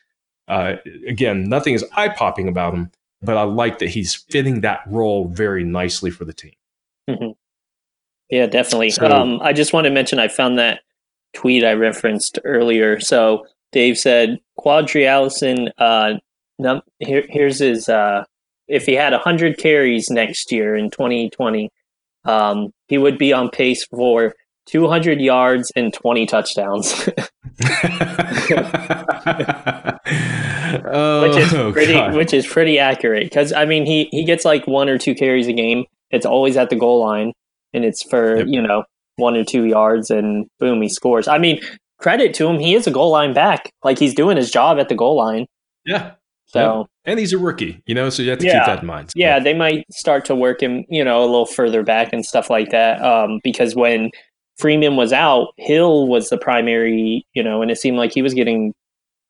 uh, 0.47 0.75
again, 1.07 1.49
nothing 1.49 1.73
is 1.73 1.83
eye 1.95 2.09
popping 2.09 2.47
about 2.47 2.73
him, 2.73 2.91
but 3.21 3.37
I 3.37 3.43
like 3.43 3.79
that 3.79 3.89
he's 3.89 4.13
fitting 4.13 4.61
that 4.61 4.81
role 4.87 5.27
very 5.27 5.63
nicely 5.63 6.11
for 6.11 6.25
the 6.25 6.33
team. 6.33 6.53
Mm-hmm. 7.09 7.31
Yeah, 8.29 8.47
definitely. 8.47 8.89
So, 8.91 9.07
um, 9.07 9.39
I 9.41 9.53
just 9.53 9.73
want 9.73 9.85
to 9.85 9.91
mention 9.91 10.19
I 10.19 10.27
found 10.27 10.57
that 10.59 10.81
tweet 11.33 11.63
I 11.63 11.73
referenced 11.73 12.39
earlier. 12.43 12.99
So 12.99 13.45
Dave 13.71 13.97
said 13.97 14.39
Qadree 14.59 15.05
Ollison. 15.05 15.69
Uh, 15.77 16.19
num- 16.59 16.81
here, 16.99 17.25
here's 17.29 17.59
his. 17.59 17.87
Uh, 17.87 18.23
if 18.67 18.87
he 18.87 18.93
had 18.93 19.13
100 19.13 19.59
carries 19.59 20.09
next 20.09 20.51
year 20.51 20.75
in 20.75 20.89
2020, 20.89 21.69
um, 22.23 22.73
he 22.87 22.97
would 22.97 23.19
be 23.19 23.31
on 23.31 23.49
pace 23.49 23.85
for 23.85 24.33
200 24.67 25.21
yards 25.21 25.71
and 25.75 25.93
20 25.93 26.25
touchdowns. 26.25 27.07
oh, 30.85 31.21
which 31.27 31.37
is 31.37 31.51
pretty 31.73 31.93
God. 31.93 32.13
which 32.15 32.33
is 32.33 32.45
pretty 32.47 32.79
accurate 32.79 33.31
cuz 33.31 33.53
I 33.53 33.65
mean 33.65 33.85
he 33.85 34.07
he 34.11 34.23
gets 34.23 34.45
like 34.45 34.67
one 34.67 34.89
or 34.89 34.97
two 34.97 35.15
carries 35.15 35.47
a 35.47 35.53
game. 35.53 35.85
It's 36.11 36.25
always 36.25 36.57
at 36.57 36.69
the 36.69 36.75
goal 36.75 36.99
line 37.01 37.33
and 37.73 37.83
it's 37.83 38.03
for, 38.03 38.37
Yep. 38.37 38.47
you 38.49 38.61
know, 38.61 38.83
one 39.17 39.35
or 39.35 39.43
two 39.43 39.65
yards 39.65 40.09
and 40.09 40.45
boom 40.59 40.81
he 40.81 40.87
scores. 40.89 41.27
I 41.27 41.37
mean, 41.37 41.59
credit 41.99 42.33
to 42.35 42.47
him, 42.47 42.59
he 42.59 42.73
is 42.75 42.87
a 42.87 42.91
goal 42.91 43.11
line 43.11 43.33
back. 43.33 43.71
Like 43.83 43.99
he's 43.99 44.13
doing 44.13 44.37
his 44.37 44.51
job 44.51 44.79
at 44.79 44.87
the 44.89 44.95
goal 44.95 45.15
line. 45.17 45.45
yeah. 45.85 46.11
So 46.47 46.85
And 47.05 47.19
he's 47.19 47.33
a 47.33 47.37
rookie, 47.39 47.81
you 47.85 47.95
know, 47.95 48.09
so 48.09 48.21
you 48.23 48.29
have 48.29 48.39
to 48.39 48.45
Yeah. 48.45 48.59
keep 48.59 48.65
that 48.67 48.79
in 48.81 48.85
mind. 48.87 49.09
yeah, 49.15 49.39
they 49.39 49.53
might 49.53 49.83
start 49.91 50.23
to 50.25 50.35
work 50.35 50.61
him, 50.61 50.85
you 50.89 51.03
know, 51.03 51.19
a 51.21 51.25
little 51.25 51.45
further 51.47 51.83
back 51.83 52.13
and 52.13 52.23
stuff 52.25 52.49
like 52.49 52.69
that. 52.69 53.01
Um, 53.03 53.39
because 53.43 53.75
when 53.75 54.11
Freeman 54.57 54.95
was 54.95 55.11
out, 55.11 55.49
Hill 55.57 56.07
was 56.07 56.29
the 56.29 56.37
primary, 56.37 57.25
you 57.33 57.43
know, 57.43 57.61
and 57.61 57.69
it 57.69 57.77
seemed 57.77 57.97
like 57.97 58.13
he 58.13 58.21
was 58.21 58.33
getting 58.33 58.73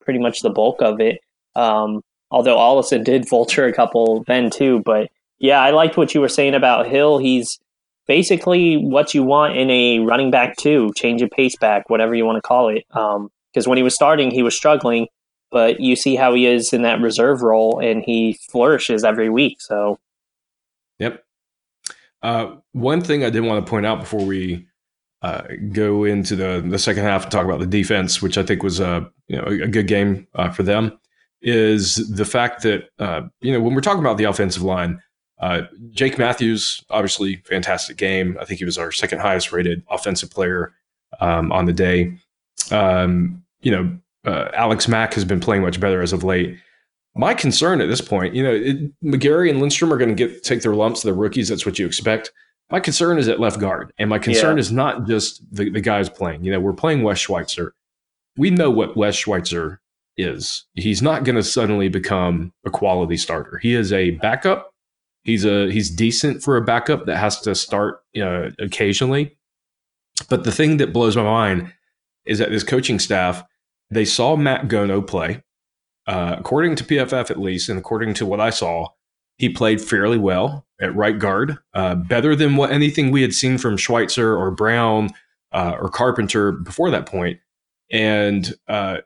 pretty 0.00 0.20
much 0.20 0.40
the 0.40 0.50
bulk 0.50 0.80
of 0.82 1.00
it. 1.00 1.20
Um, 1.54 2.02
although 2.30 2.56
Ollison 2.56 3.04
did 3.04 3.28
vulture 3.30 3.66
a 3.66 3.72
couple 3.72 4.24
then 4.26 4.50
too, 4.50 4.82
but 4.84 5.08
yeah, 5.38 5.60
I 5.60 5.70
liked 5.70 5.96
what 5.96 6.14
you 6.14 6.20
were 6.20 6.28
saying 6.28 6.54
about 6.54 6.86
Hill. 6.86 7.18
He's 7.18 7.58
basically 8.06 8.76
what 8.76 9.14
you 9.14 9.22
want 9.22 9.56
in 9.56 9.68
a 9.70 9.98
running 10.00 10.30
back 10.30 10.56
too, 10.56 10.92
change 10.96 11.22
of 11.22 11.30
pace 11.30 11.56
back, 11.56 11.90
whatever 11.90 12.14
you 12.14 12.24
want 12.24 12.36
to 12.36 12.42
call 12.42 12.68
it. 12.68 12.84
Um, 12.92 13.30
because 13.52 13.66
when 13.66 13.78
he 13.78 13.82
was 13.82 13.94
starting, 13.94 14.30
he 14.30 14.42
was 14.42 14.54
struggling, 14.54 15.08
but 15.50 15.80
you 15.80 15.96
see 15.96 16.14
how 16.14 16.34
he 16.34 16.46
is 16.46 16.74
in 16.74 16.82
that 16.82 17.00
reserve 17.00 17.40
role, 17.42 17.80
and 17.80 18.02
he 18.04 18.38
flourishes 18.50 19.02
every 19.02 19.30
week. 19.30 19.62
So 19.62 19.98
Yep. 20.98 21.24
Uh, 22.22 22.56
one 22.72 23.00
thing 23.00 23.24
I 23.24 23.30
did 23.30 23.40
want 23.40 23.64
to 23.64 23.70
point 23.70 23.86
out 23.86 24.00
before 24.00 24.24
we 24.24 24.66
uh, 25.26 25.42
go 25.72 26.04
into 26.04 26.36
the 26.36 26.64
the 26.64 26.78
second 26.78 27.02
half 27.02 27.24
and 27.24 27.32
talk 27.32 27.44
about 27.44 27.58
the 27.58 27.66
defense, 27.66 28.22
which 28.22 28.38
I 28.38 28.44
think 28.44 28.62
was 28.62 28.78
a 28.78 29.10
you 29.26 29.36
know 29.36 29.44
a 29.44 29.66
good 29.66 29.88
game 29.88 30.28
uh, 30.36 30.50
for 30.50 30.62
them, 30.62 30.96
is 31.42 31.96
the 32.14 32.24
fact 32.24 32.62
that 32.62 32.90
uh, 33.00 33.22
you 33.40 33.52
know 33.52 33.60
when 33.60 33.74
we're 33.74 33.80
talking 33.80 34.00
about 34.00 34.18
the 34.18 34.24
offensive 34.24 34.62
line, 34.62 35.02
uh, 35.40 35.62
Jake 35.90 36.16
Matthews 36.16 36.84
obviously 36.90 37.36
fantastic 37.44 37.96
game. 37.96 38.36
I 38.40 38.44
think 38.44 38.58
he 38.58 38.64
was 38.64 38.78
our 38.78 38.92
second 38.92 39.18
highest 39.18 39.50
rated 39.50 39.82
offensive 39.90 40.30
player 40.30 40.72
um, 41.20 41.50
on 41.50 41.64
the 41.64 41.72
day. 41.72 42.16
Um, 42.70 43.42
you 43.62 43.72
know, 43.72 43.98
uh, 44.24 44.50
Alex 44.54 44.86
Mack 44.86 45.14
has 45.14 45.24
been 45.24 45.40
playing 45.40 45.62
much 45.62 45.80
better 45.80 46.02
as 46.02 46.12
of 46.12 46.22
late 46.22 46.56
my 47.16 47.32
concern 47.32 47.80
at 47.80 47.88
this 47.88 48.02
point, 48.02 48.34
you 48.34 48.42
know, 48.42 48.52
it, 48.52 49.00
McGary 49.02 49.48
and 49.48 49.58
Lindstrom 49.58 49.90
are 49.90 49.96
going 49.96 50.14
to 50.14 50.14
get 50.14 50.44
take 50.44 50.60
their 50.60 50.74
lumps. 50.74 51.02
They're 51.02 51.14
rookies. 51.14 51.48
That's 51.48 51.64
what 51.64 51.78
you 51.78 51.86
expect. 51.86 52.30
My 52.70 52.80
concern 52.80 53.18
is 53.18 53.28
at 53.28 53.38
left 53.38 53.60
guard, 53.60 53.92
and 53.98 54.10
my 54.10 54.18
concern 54.18 54.56
Yeah. 54.56 54.60
is 54.60 54.72
not 54.72 55.06
just 55.06 55.42
the, 55.54 55.70
the 55.70 55.80
guys 55.80 56.08
playing. 56.08 56.44
You 56.44 56.52
know, 56.52 56.60
we're 56.60 56.72
playing 56.72 57.02
Wes 57.02 57.18
Schweitzer. 57.18 57.74
We 58.36 58.50
know 58.50 58.70
what 58.70 58.96
Wes 58.96 59.14
Schweitzer 59.14 59.80
is. 60.16 60.64
He's 60.74 61.00
not 61.00 61.24
going 61.24 61.36
to 61.36 61.42
suddenly 61.42 61.88
become 61.88 62.52
a 62.64 62.70
quality 62.70 63.16
starter. 63.16 63.58
He 63.58 63.74
is 63.74 63.92
a 63.92 64.10
backup. 64.12 64.72
He's 65.22 65.44
a 65.44 65.70
he's 65.70 65.90
decent 65.90 66.42
for 66.42 66.56
a 66.56 66.62
backup 66.62 67.06
that 67.06 67.16
has 67.16 67.40
to 67.42 67.54
start 67.54 68.00
uh, 68.20 68.50
occasionally. 68.58 69.36
But 70.28 70.44
the 70.44 70.52
thing 70.52 70.78
that 70.78 70.92
blows 70.92 71.16
my 71.16 71.22
mind 71.22 71.72
is 72.24 72.38
that 72.38 72.50
this 72.50 72.62
coaching 72.64 72.98
staff 72.98 73.44
they 73.90 74.04
saw 74.04 74.34
Matt 74.36 74.66
Gono 74.68 75.06
play 75.06 75.42
uh, 76.06 76.36
according 76.38 76.76
to 76.76 76.84
PFF 76.84 77.30
at 77.30 77.38
least, 77.40 77.68
and 77.68 77.78
according 77.78 78.14
to 78.14 78.26
what 78.26 78.40
I 78.40 78.50
saw, 78.50 78.88
he 79.38 79.48
played 79.48 79.80
fairly 79.80 80.18
well 80.18 80.66
at 80.80 80.94
right 80.94 81.18
guard, 81.18 81.58
uh, 81.74 81.94
better 81.94 82.36
than 82.36 82.56
what 82.56 82.70
anything 82.70 83.10
we 83.10 83.22
had 83.22 83.34
seen 83.34 83.58
from 83.58 83.76
Schweitzer 83.76 84.36
or 84.36 84.50
Brown 84.50 85.10
uh, 85.52 85.76
or 85.80 85.88
Carpenter 85.88 86.52
before 86.52 86.90
that 86.90 87.06
point. 87.06 87.40
And 87.90 88.54
uh, 88.68 88.98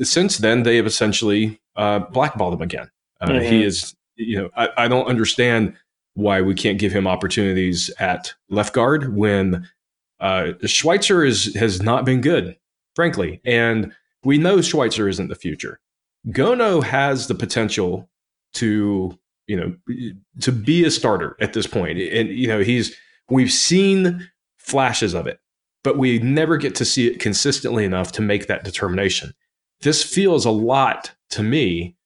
since 0.00 0.38
then, 0.38 0.62
they 0.62 0.76
have 0.76 0.86
essentially 0.86 1.60
uh, 1.76 2.00
blackballed 2.00 2.54
him 2.54 2.62
again. 2.62 2.90
Uh, 3.20 3.28
Mhm. 3.28 3.48
He 3.48 3.62
is, 3.64 3.94
you 4.16 4.38
know, 4.40 4.50
I, 4.56 4.68
I 4.76 4.88
don't 4.88 5.06
understand 5.06 5.74
why 6.14 6.42
we 6.42 6.54
can't 6.54 6.78
give 6.78 6.92
him 6.92 7.06
opportunities 7.06 7.90
at 7.98 8.34
left 8.50 8.74
guard 8.74 9.14
when 9.16 9.68
uh, 10.20 10.52
Schweitzer 10.64 11.24
is 11.24 11.54
has 11.54 11.82
not 11.82 12.04
been 12.04 12.20
good, 12.20 12.56
frankly, 12.94 13.40
and 13.44 13.92
we 14.24 14.38
know 14.38 14.60
Schweitzer 14.60 15.08
isn't 15.08 15.28
the 15.28 15.34
future. 15.34 15.80
Gono 16.28 16.82
has 16.82 17.26
the 17.26 17.34
potential 17.34 18.08
to, 18.54 19.18
you 19.46 19.56
know, 19.56 19.74
to 20.40 20.52
be 20.52 20.84
a 20.84 20.90
starter 20.90 21.36
at 21.40 21.52
this 21.52 21.66
point. 21.66 21.98
And, 21.98 22.28
you 22.28 22.46
know, 22.46 22.60
he's, 22.60 22.94
we've 23.28 23.52
seen 23.52 24.28
flashes 24.58 25.14
of 25.14 25.26
it, 25.26 25.40
but 25.82 25.98
we 25.98 26.18
never 26.18 26.56
get 26.56 26.74
to 26.76 26.84
see 26.84 27.08
it 27.08 27.20
consistently 27.20 27.84
enough 27.84 28.12
to 28.12 28.22
make 28.22 28.46
that 28.46 28.64
determination. 28.64 29.32
This 29.80 30.02
feels 30.02 30.44
a 30.44 30.50
lot 30.50 31.12
to 31.30 31.42
me 31.42 31.96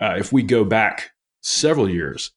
uh, 0.00 0.16
if 0.18 0.32
we 0.32 0.42
go 0.42 0.64
back 0.64 1.12
several 1.42 1.88
years 1.88 2.32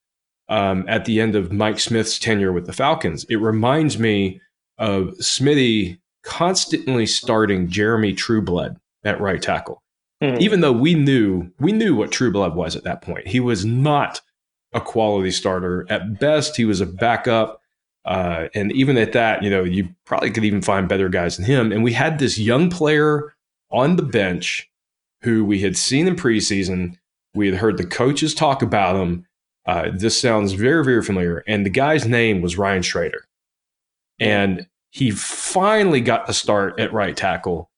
um, 0.49 0.85
at 0.87 1.05
the 1.05 1.19
end 1.19 1.35
of 1.35 1.51
Mike 1.51 1.79
Smith's 1.79 2.19
tenure 2.19 2.53
with 2.53 2.67
the 2.67 2.73
Falcons. 2.73 3.25
It 3.29 3.37
reminds 3.37 3.97
me 3.97 4.39
of 4.77 5.15
Smithy 5.17 5.99
constantly 6.23 7.05
starting 7.05 7.69
Jeremy 7.69 8.13
Trueblood 8.13 8.77
at 9.03 9.19
right 9.19 9.41
tackle 9.41 9.81
mhm. 10.21 10.39
even 10.39 10.61
though 10.61 10.71
we 10.71 10.93
knew 10.93 11.49
we 11.59 11.71
knew 11.71 11.95
what 11.95 12.11
Trueblood 12.11 12.55
was 12.55 12.75
at 12.75 12.83
that 12.83 13.01
point. 13.01 13.27
He 13.27 13.39
was 13.39 13.65
not 13.65 14.21
a 14.73 14.81
quality 14.81 15.31
starter. 15.31 15.85
At 15.89 16.19
best, 16.19 16.55
he 16.55 16.65
was 16.65 16.81
a 16.81 16.85
backup. 16.85 17.61
Uh, 18.05 18.47
and 18.53 18.71
even 18.71 18.97
at 18.97 19.11
that, 19.13 19.43
you 19.43 19.49
know, 19.49 19.63
you 19.63 19.89
probably 20.05 20.31
could 20.31 20.45
even 20.45 20.61
find 20.61 20.87
better 20.87 21.09
guys 21.09 21.37
than 21.37 21.45
him. 21.45 21.71
And 21.71 21.83
we 21.83 21.93
had 21.93 22.19
this 22.19 22.39
young 22.39 22.69
player 22.69 23.35
on 23.69 23.97
the 23.97 24.03
bench 24.03 24.69
who 25.23 25.43
we 25.43 25.59
had 25.59 25.75
seen 25.75 26.07
in 26.07 26.15
preseason. 26.15 26.97
We 27.33 27.47
had 27.47 27.57
heard 27.57 27.77
the 27.77 27.85
coaches 27.85 28.33
talk 28.33 28.61
about 28.61 28.95
him. 28.95 29.25
Uh, 29.65 29.89
this 29.93 30.19
sounds 30.19 30.53
very, 30.53 30.83
very 30.85 31.03
familiar. 31.03 31.43
And 31.47 31.65
the 31.65 31.69
guy's 31.69 32.07
name 32.07 32.41
was 32.41 32.57
Ryan 32.57 32.81
Schraeder. 32.81 33.25
And 34.19 34.67
he 34.91 35.11
finally 35.11 35.99
got 35.99 36.27
the 36.27 36.33
start 36.33 36.79
at 36.79 36.93
right 36.93 37.15
tackle. 37.15 37.69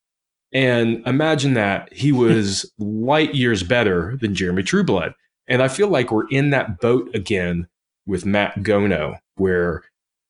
And 0.53 1.05
imagine 1.07 1.53
that 1.55 1.91
he 1.91 2.11
was 2.11 2.71
light 2.77 3.35
years 3.35 3.63
better 3.63 4.17
than 4.21 4.35
Jeremy 4.35 4.63
Trueblood. 4.63 5.13
And 5.49 5.61
I 5.61 5.67
feel 5.67 5.87
like 5.87 6.11
we're 6.11 6.27
in 6.29 6.51
that 6.51 6.79
boat 6.79 7.13
again 7.13 7.67
with 8.05 8.25
Matt 8.25 8.59
Gono, 8.59 9.17
where 9.35 9.83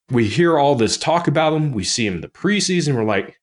we 0.09 0.27
hear 0.27 0.57
all 0.57 0.75
this 0.75 0.97
talk 0.97 1.27
about 1.27 1.53
him. 1.53 1.71
We 1.71 1.83
see 1.83 2.07
him 2.07 2.15
in 2.15 2.21
the 2.21 2.29
preseason. 2.29 2.95
We're 2.95 3.03
like, 3.03 3.39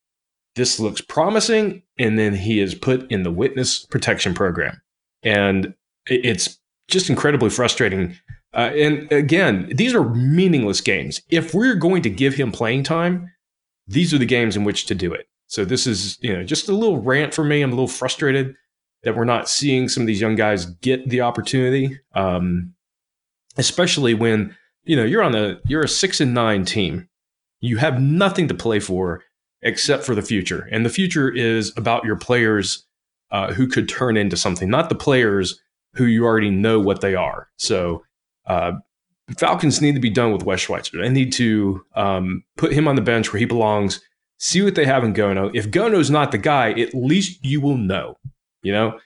this 0.57 0.81
looks 0.81 1.01
promising. 1.01 1.83
And 1.99 2.19
then 2.19 2.35
he 2.35 2.61
is 2.61 2.75
put 2.75 3.11
in 3.11 3.23
the 3.23 3.31
witness 3.31 3.85
protection 3.85 4.35
program. 4.35 4.81
And 5.23 5.75
it's 6.07 6.59
just 6.89 7.11
incredibly 7.11 7.51
frustrating. 7.51 8.17
Uh, 8.55 8.71
and 8.75 9.13
again, 9.13 9.71
these 9.75 9.95
are 9.95 10.09
meaningless 10.09 10.81
games. 10.81 11.21
If 11.29 11.53
we're 11.53 11.75
going 11.75 12.03
to 12.03 12.11
give 12.11 12.35
him 12.35 12.53
playing 12.53 12.85
time, 12.85 13.31
these 13.87 14.15
are 14.15 14.19
the 14.19 14.27
games 14.27 14.57
in 14.57 14.65
which 14.65 14.87
to 14.87 14.95
do 14.95 15.13
it. 15.13 15.29
So 15.47 15.65
this 15.65 15.87
is, 15.87 16.19
you 16.21 16.33
know, 16.33 16.43
just 16.43 16.69
a 16.69 16.75
little 16.75 16.99
rant 16.99 17.35
for 17.35 17.45
me. 17.45 17.63
I'm 17.63 17.71
a 17.71 17.75
little 17.75 17.87
frustrated 17.87 18.57
that 19.07 19.17
we're 19.17 19.25
not 19.25 19.49
seeing 19.49 19.89
some 19.89 20.03
of 20.03 20.09
these 20.09 20.21
young 20.21 20.35
guys 20.35 20.67
get 20.67 21.09
the 21.09 21.21
opportunity, 21.21 21.97
um, 22.17 22.75
especially 23.57 24.15
when 24.15 24.55
you 24.83 24.97
know 24.97 25.05
you're 25.05 25.23
on 25.23 25.37
a 25.37 25.61
you're 25.65 25.85
a 25.85 25.89
six 25.89 26.21
and 26.21 26.35
nine 26.35 26.65
team. 26.65 27.09
You 27.61 27.77
have 27.77 28.03
nothing 28.03 28.49
to 28.49 28.55
play 28.55 28.81
for 28.81 29.23
except 29.63 30.03
for 30.03 30.17
the 30.17 30.23
future, 30.23 30.69
and 30.73 30.85
the 30.85 30.91
future 30.91 31.31
is 31.31 31.73
about 31.77 32.05
your 32.05 32.17
players 32.17 32.85
uh, 33.31 33.53
who 33.53 33.69
could 33.69 33.89
turn 33.89 34.17
into 34.17 34.37
something, 34.37 34.69
not 34.69 34.89
the 34.89 34.97
players 34.97 35.61
who 35.95 36.07
you 36.07 36.25
already 36.25 36.51
know 36.51 36.81
what 36.81 37.01
they 37.01 37.15
are. 37.15 37.49
So. 37.57 38.05
Uh, 38.45 38.73
Falcons 39.39 39.83
need 39.83 39.97
to 39.97 40.01
be 40.01 40.09
done 40.09 40.31
with 40.31 40.45
Wes 40.45 40.61
Schweitzer. 40.61 41.03
They 41.03 41.09
need 41.09 41.33
to 41.33 41.85
um, 41.97 42.45
put 42.57 42.73
him 42.73 42.87
on 42.87 42.95
the 42.95 43.03
bench 43.03 43.33
where 43.33 43.41
he 43.41 43.45
belongs 43.45 44.01
see 44.39 44.63
what 44.63 44.77
they 44.77 44.85
have 44.85 45.03
in 45.03 45.15
Gono. 45.15 45.51
If 45.53 45.73
Gono's 45.73 46.11
not 46.11 46.31
the 46.31 46.39
guy, 46.39 46.71
at 46.71 46.95
least 46.95 47.45
you 47.45 47.61
will 47.61 47.77
know, 47.77 48.19
you 48.67 48.73
know? 48.73 48.99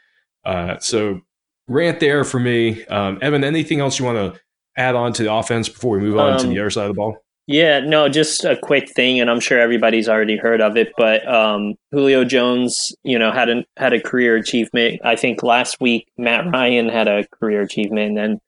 Uh, 0.44 0.78
so 0.78 1.20
rant 1.68 2.00
there 2.00 2.24
for 2.24 2.40
me. 2.40 2.84
Um, 2.86 3.18
Evan, 3.22 3.44
anything 3.44 3.80
else 3.80 3.98
you 3.98 4.04
want 4.04 4.34
to 4.34 4.40
add 4.76 4.94
on 4.94 5.12
to 5.12 5.22
the 5.22 5.32
offense 5.32 5.68
before 5.68 5.96
we 5.96 6.00
move 6.00 6.18
on 6.18 6.38
to 6.38 6.44
Um, 6.46 6.54
the 6.54 6.60
other 6.60 6.70
side 6.70 6.84
of 6.84 6.94
the 6.94 6.94
ball? 6.94 7.16
Yeah, 7.46 7.80
no, 7.80 8.08
just 8.08 8.44
a 8.44 8.56
quick 8.56 8.90
thing, 8.94 9.18
and 9.18 9.28
I'm 9.28 9.40
sure 9.40 9.58
everybody's 9.58 10.08
already 10.08 10.36
heard 10.36 10.60
of 10.60 10.76
it. 10.76 10.92
But 10.96 11.26
um, 11.26 11.74
Julio 11.90 12.24
Jones, 12.24 12.92
you 13.02 13.18
know, 13.18 13.32
had 13.32 13.48
a 13.48 13.64
had 13.76 13.92
a 13.92 14.00
career 14.00 14.36
achievement. 14.36 15.00
I 15.04 15.16
think 15.16 15.42
last 15.42 15.80
week 15.80 16.06
Matt 16.16 16.44
Ryan 16.52 16.88
had 16.88 17.08
a 17.08 17.26
career 17.28 17.62
achievement, 17.62 18.08
and 18.10 18.16
then 18.16 18.40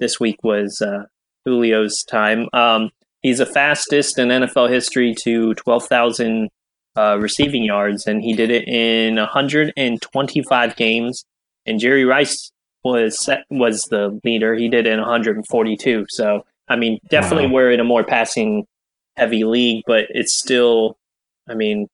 this 0.00 0.18
week 0.18 0.36
was 0.42 0.80
uh, 0.80 1.04
Julio's 1.46 2.02
time. 2.02 2.48
Um, 2.52 2.90
he's 3.22 3.38
the 3.38 3.46
fastest 3.46 4.18
in 4.18 4.28
NFL 4.28 4.68
history 4.70 5.14
to 5.22 5.54
12,000 5.54 6.48
uh, 6.96 7.18
receiving 7.20 7.62
yards, 7.64 8.06
and 8.06 8.22
he 8.22 8.34
did 8.34 8.50
it 8.50 8.66
in 8.68 9.16
125 9.16 10.76
games. 10.76 11.24
And 11.66 11.78
Jerry 11.78 12.04
Rice 12.04 12.50
was 12.84 13.18
set, 13.22 13.44
was 13.50 13.82
the 13.90 14.18
leader. 14.24 14.54
He 14.54 14.68
did 14.68 14.86
it 14.86 14.92
in 14.92 14.98
142. 15.00 16.06
So 16.08 16.44
I 16.68 16.76
mean, 16.76 16.98
definitely 17.08 17.46
Wow. 17.48 17.52
we're 17.54 17.72
in 17.72 17.80
a 17.80 17.84
more 17.84 18.04
passing 18.04 18.66
heavy 19.16 19.44
league, 19.44 19.84
but 19.86 20.06
it's 20.10 20.32
still 20.34 20.96
I 21.48 21.54
mean, 21.54 21.88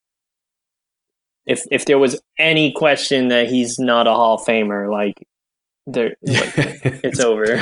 if 1.47 1.63
if 1.71 1.85
there 1.87 1.99
was 1.99 2.21
any 2.39 2.73
question 2.73 3.29
that 3.29 3.49
he's 3.49 3.79
not 3.79 4.07
a 4.07 4.11
Hall 4.13 4.35
of 4.37 4.43
Famer, 4.47 4.91
like 4.91 5.27
there, 5.87 6.17
like, 6.23 6.53
it's 7.05 7.21
over. 7.21 7.61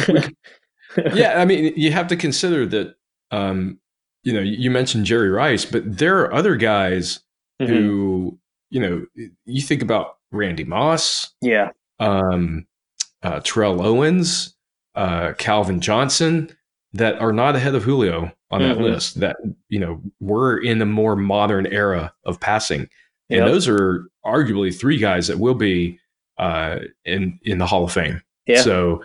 yeah, 1.15 1.41
I 1.41 1.45
mean, 1.45 1.73
you 1.77 1.93
have 1.93 2.07
to 2.09 2.17
consider 2.17 2.67
that. 2.67 2.95
Um, 3.31 3.79
you 4.25 4.33
know, 4.33 4.41
you 4.41 4.71
mentioned 4.71 5.07
Jerry 5.07 5.31
Rice, 5.31 5.65
but 5.65 5.83
there 5.99 6.21
are 6.21 6.35
other 6.35 6.57
guys 6.57 7.21
mm-hmm. 7.61 7.73
who, 7.73 8.39
you 8.71 8.81
know, 8.81 9.07
you 9.45 9.63
think 9.63 9.83
about 9.83 10.17
Randy 10.33 10.65
Moss, 10.65 11.33
yeah, 11.41 11.71
um, 12.01 12.67
uh, 13.23 13.41
Terrell 13.41 13.85
Owens, 13.85 14.57
uh, 14.95 15.35
Calvin 15.39 15.81
Johnson, 15.81 16.51
that 16.95 17.21
are 17.21 17.33
not 17.33 17.55
ahead 17.55 17.75
of 17.75 17.85
Julio 17.85 18.33
on 18.51 18.63
that 18.63 18.77
mm-hmm. 18.77 18.85
list. 18.85 19.21
That 19.21 19.37
you 19.69 19.79
know, 19.79 20.01
we're 20.21 20.59
in 20.63 20.81
a 20.81 20.87
more 20.87 21.17
modern 21.17 21.67
era 21.67 22.13
of 22.25 22.41
passing, 22.41 22.89
and 23.29 23.41
yep. 23.41 23.47
those 23.47 23.69
are 23.69 24.09
arguably 24.25 24.75
three 24.75 24.99
guys 24.99 25.29
that 25.29 25.39
will 25.39 25.55
be 25.55 26.01
uh, 26.39 26.79
in 27.05 27.39
in 27.43 27.59
the 27.59 27.67
Hall 27.67 27.85
of 27.85 27.93
Fame. 27.93 28.23
Yeah. 28.47 28.63
So, 28.63 29.05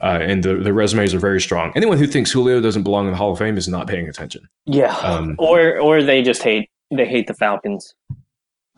uh, 0.00 0.18
and 0.20 0.42
the, 0.42 0.56
the 0.56 0.72
resumes 0.72 1.14
are 1.14 1.18
very 1.18 1.40
strong. 1.40 1.72
Anyone 1.76 1.98
who 1.98 2.06
thinks 2.06 2.30
Julio 2.30 2.60
doesn't 2.60 2.82
belong 2.82 3.06
in 3.06 3.12
the 3.12 3.18
Hall 3.18 3.32
of 3.32 3.38
Fame 3.38 3.56
is 3.56 3.68
not 3.68 3.86
paying 3.86 4.08
attention. 4.08 4.48
Yeah. 4.66 4.96
Um, 4.96 5.36
or 5.38 5.78
or 5.78 6.02
they 6.02 6.22
just 6.22 6.42
hate 6.42 6.70
they 6.90 7.06
hate 7.06 7.26
the 7.26 7.34
Falcons. 7.34 7.94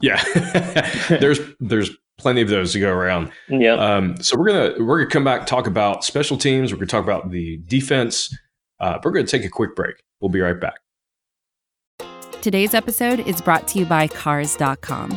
Yeah. 0.01 0.23
there's 1.09 1.39
there's 1.61 1.91
plenty 2.19 2.43
of 2.43 2.49
those 2.49 2.73
to 2.73 2.81
go 2.81 2.93
around. 2.93 3.31
Yeah. 3.49 3.75
Um, 3.75 4.17
so 4.21 4.37
we're 4.37 4.47
gonna 4.47 4.85
we're 4.85 4.99
gonna 4.99 5.11
come 5.11 5.25
back 5.25 5.47
talk 5.47 5.67
about 5.67 6.05
special 6.05 6.37
teams. 6.37 6.73
We're 6.73 6.79
gonna 6.79 6.87
talk 6.87 7.05
about 7.05 7.31
the 7.31 7.59
defense. 7.67 8.37
Uh, 8.81 8.99
we're 9.03 9.13
gonna 9.13 9.27
take 9.27 9.45
a 9.45 9.51
quick 9.51 9.77
break. 9.77 10.03
We'll 10.21 10.31
be 10.31 10.41
right 10.41 10.61
back. 10.61 10.81
Today's 12.41 12.75
episode 12.75 13.21
is 13.21 13.41
brought 13.41 13.69
to 13.69 13.79
you 13.79 13.85
by 13.85 14.09
Cars.com. 14.09 15.17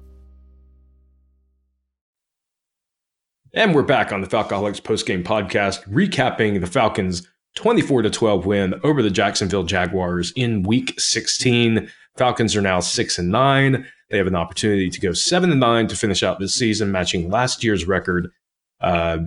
And 3.53 3.75
we're 3.75 3.83
back 3.83 4.13
on 4.13 4.21
the 4.21 4.27
Falcoholics 4.27 4.79
postgame 4.79 5.25
podcast, 5.25 5.85
recapping 5.89 6.61
the 6.61 6.67
Falcons' 6.67 7.27
24 7.55 8.03
to 8.03 8.09
12 8.09 8.45
win 8.45 8.75
over 8.85 9.03
the 9.03 9.09
Jacksonville 9.09 9.63
Jaguars 9.63 10.31
in 10.37 10.63
week 10.63 10.97
16. 10.97 11.91
Falcons 12.15 12.55
are 12.55 12.61
now 12.61 12.79
6 12.79 13.19
and 13.19 13.29
9. 13.29 13.85
They 14.09 14.17
have 14.17 14.27
an 14.27 14.37
opportunity 14.37 14.89
to 14.89 15.01
go 15.01 15.11
7 15.11 15.51
and 15.51 15.59
9 15.59 15.87
to 15.87 15.97
finish 15.97 16.23
out 16.23 16.39
this 16.39 16.55
season, 16.55 16.93
matching 16.93 17.29
last 17.29 17.61
year's 17.61 17.85
record. 17.85 18.31
Uh, 18.79 19.17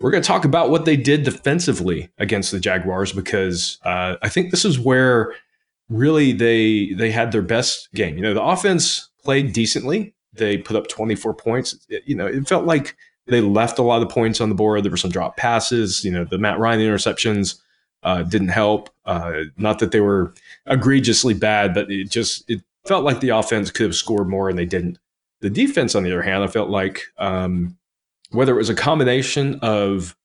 we're 0.00 0.10
going 0.10 0.22
to 0.24 0.26
talk 0.26 0.44
about 0.44 0.70
what 0.70 0.84
they 0.84 0.96
did 0.96 1.22
defensively 1.22 2.10
against 2.18 2.50
the 2.50 2.58
Jaguars 2.58 3.12
because 3.12 3.78
uh, 3.84 4.16
I 4.20 4.28
think 4.30 4.50
this 4.50 4.64
is 4.64 4.80
where 4.80 5.32
really 5.88 6.32
they 6.32 6.92
they 6.94 7.12
had 7.12 7.30
their 7.30 7.40
best 7.40 7.92
game. 7.94 8.16
You 8.16 8.22
know, 8.22 8.34
the 8.34 8.42
offense 8.42 9.10
played 9.22 9.52
decently. 9.52 10.12
They 10.32 10.58
put 10.58 10.74
up 10.74 10.88
24 10.88 11.34
points. 11.34 11.86
It, 11.88 12.02
you 12.04 12.16
know, 12.16 12.26
it 12.26 12.48
felt 12.48 12.64
like 12.64 12.96
they 13.30 13.40
left 13.40 13.78
a 13.78 13.82
lot 13.82 14.02
of 14.02 14.08
points 14.08 14.40
on 14.40 14.48
the 14.48 14.54
board. 14.54 14.84
There 14.84 14.90
were 14.90 14.96
some 14.96 15.10
drop 15.10 15.36
passes. 15.36 16.04
You 16.04 16.10
know, 16.10 16.24
the 16.24 16.38
Matt 16.38 16.58
Ryan 16.58 16.80
interceptions 16.80 17.60
uh, 18.02 18.22
didn't 18.22 18.48
help. 18.48 18.90
Uh, 19.04 19.44
not 19.56 19.78
that 19.78 19.92
they 19.92 20.00
were 20.00 20.32
egregiously 20.66 21.34
bad, 21.34 21.74
but 21.74 21.90
it 21.90 22.10
just 22.10 22.48
it 22.48 22.62
felt 22.86 23.04
like 23.04 23.20
the 23.20 23.30
offense 23.30 23.70
could 23.70 23.84
have 23.84 23.94
scored 23.94 24.28
more 24.28 24.48
and 24.48 24.58
they 24.58 24.66
didn't. 24.66 24.98
The 25.40 25.50
defense, 25.50 25.94
on 25.94 26.02
the 26.02 26.12
other 26.12 26.22
hand, 26.22 26.44
I 26.44 26.48
felt 26.48 26.68
like 26.68 27.02
um, 27.18 27.76
whether 28.30 28.52
it 28.52 28.58
was 28.58 28.68
a 28.68 28.74
combination 28.74 29.58
of 29.62 30.16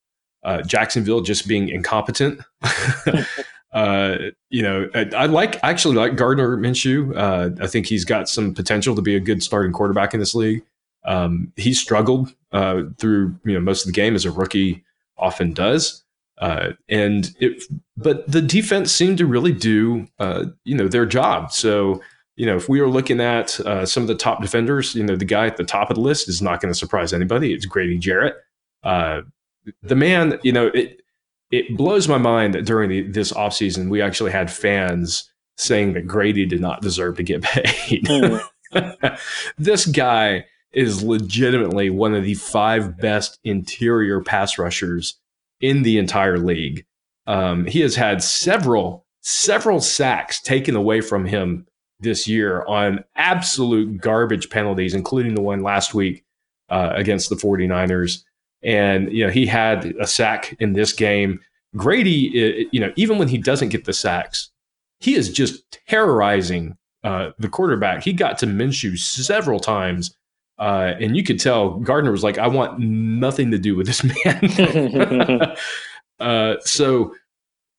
uh, 0.43 0.61
Jacksonville 0.61 1.21
just 1.21 1.47
being 1.47 1.69
incompetent. 1.69 2.41
uh, 3.73 4.17
you 4.49 4.61
know, 4.61 4.89
I, 4.93 5.09
I, 5.15 5.25
like 5.25 5.61
actually 5.63 5.95
like 5.95 6.15
Gardner 6.15 6.57
Minshew. 6.57 7.15
Uh, 7.15 7.63
I 7.63 7.67
think 7.67 7.87
he's 7.87 8.05
got 8.05 8.29
some 8.29 8.53
potential 8.53 8.95
to 8.95 9.01
be 9.01 9.15
a 9.15 9.19
good 9.19 9.41
starting 9.41 9.71
quarterback 9.71 10.13
in 10.13 10.19
this 10.19 10.35
league. 10.35 10.63
Um, 11.05 11.53
he 11.55 11.73
struggled 11.73 12.33
uh, 12.51 12.83
through 12.97 13.37
you 13.45 13.53
know 13.53 13.59
most 13.59 13.81
of 13.81 13.87
the 13.87 13.93
game 13.93 14.15
as 14.15 14.25
a 14.25 14.31
rookie 14.31 14.83
often 15.17 15.53
does. 15.53 16.03
Uh, 16.37 16.71
and 16.89 17.33
it, 17.39 17.63
but 17.95 18.29
the 18.29 18.41
defense 18.41 18.91
seemed 18.91 19.17
to 19.17 19.25
really 19.25 19.53
do 19.53 20.07
uh, 20.19 20.45
you 20.63 20.75
know 20.75 20.87
their 20.87 21.05
job. 21.05 21.51
So 21.51 22.01
you 22.35 22.45
know 22.45 22.57
if 22.57 22.67
we 22.67 22.79
are 22.79 22.89
looking 22.89 23.21
at 23.21 23.59
uh, 23.61 23.85
some 23.85 24.03
of 24.03 24.07
the 24.07 24.15
top 24.15 24.41
defenders, 24.41 24.95
you 24.95 25.03
know 25.03 25.15
the 25.15 25.25
guy 25.25 25.47
at 25.47 25.57
the 25.57 25.63
top 25.63 25.89
of 25.89 25.95
the 25.95 26.01
list 26.01 26.27
is 26.27 26.41
not 26.41 26.59
going 26.59 26.73
to 26.73 26.77
surprise 26.77 27.13
anybody. 27.13 27.53
It's 27.53 27.65
Grady 27.65 27.97
Jarrett. 27.97 28.35
Uh, 28.83 29.21
the 29.81 29.95
man, 29.95 30.39
you 30.43 30.51
know 30.51 30.67
it. 30.67 31.01
It 31.51 31.77
blows 31.77 32.07
my 32.07 32.17
mind 32.17 32.55
that 32.55 32.65
during 32.65 32.89
the, 32.89 33.01
this 33.03 33.31
offseason, 33.31 33.87
we 33.89 34.01
actually 34.01 34.31
had 34.31 34.51
fans 34.51 35.31
saying 35.57 35.93
that 35.93 36.07
Grady 36.07 36.45
did 36.45 36.59
not 36.59 36.81
deserve 36.81 37.17
to 37.17 37.23
get 37.23 37.41
paid. 37.43 38.03
Mm. 38.05 39.19
this 39.57 39.85
guy 39.85 40.45
is 40.75 41.01
legitimately 41.01 41.89
one 41.89 42.13
of 42.13 42.23
the 42.23 42.33
five 42.35 42.97
best 42.97 43.39
interior 43.43 44.21
pass 44.21 44.57
rushers 44.57 45.17
in 45.61 45.83
the 45.83 45.97
entire 45.97 46.37
league. 46.37 46.85
Um, 47.27 47.65
he 47.65 47.79
has 47.79 47.95
had 47.95 48.21
several, 48.21 49.05
several 49.21 49.79
sacks 49.79 50.41
taken 50.41 50.75
away 50.75 51.01
from 51.01 51.25
him 51.25 51.65
this 52.01 52.27
year 52.27 52.63
on 52.65 53.03
absolute 53.15 53.99
garbage 54.01 54.49
penalties, 54.49 54.93
including 54.93 55.33
the 55.33 55.41
one 55.41 55.63
last 55.63 55.93
week 55.93 56.23
uh, 56.69 56.91
against 56.93 57.29
the 57.29 57.35
49ers. 57.35 58.23
And, 58.61 59.11
you 59.11 59.25
know, 59.25 59.31
he 59.31 59.45
had 59.45 59.93
a 59.99 60.07
sack 60.07 60.55
in 60.59 60.73
this 60.73 60.91
game. 60.91 61.39
Grady, 61.75 62.67
you 62.71 62.79
know, 62.79 62.91
even 62.95 63.17
when 63.17 63.27
he 63.27 63.37
doesn't 63.37 63.69
get 63.69 63.85
the 63.85 63.93
sacks, 63.93 64.51
he 64.99 65.15
is 65.15 65.31
just 65.31 65.79
terrorizing 65.87 66.77
uh, 67.03 67.31
the 67.37 67.49
quarterback. 67.49 68.03
He 68.03 68.13
got 68.13 68.37
to 68.39 68.45
Minshew 68.45 68.97
several 68.97 69.59
times 69.59 70.15
uh, 70.57 70.93
and 70.99 71.17
you 71.17 71.23
could 71.23 71.39
tell 71.39 71.79
Gardner 71.79 72.11
was 72.11 72.23
like, 72.23 72.37
I 72.37 72.47
want 72.47 72.79
nothing 72.79 73.51
to 73.51 73.57
do 73.57 73.75
with 73.75 73.87
this 73.87 74.03
man. 74.03 75.55
uh, 76.19 76.55
so 76.61 77.13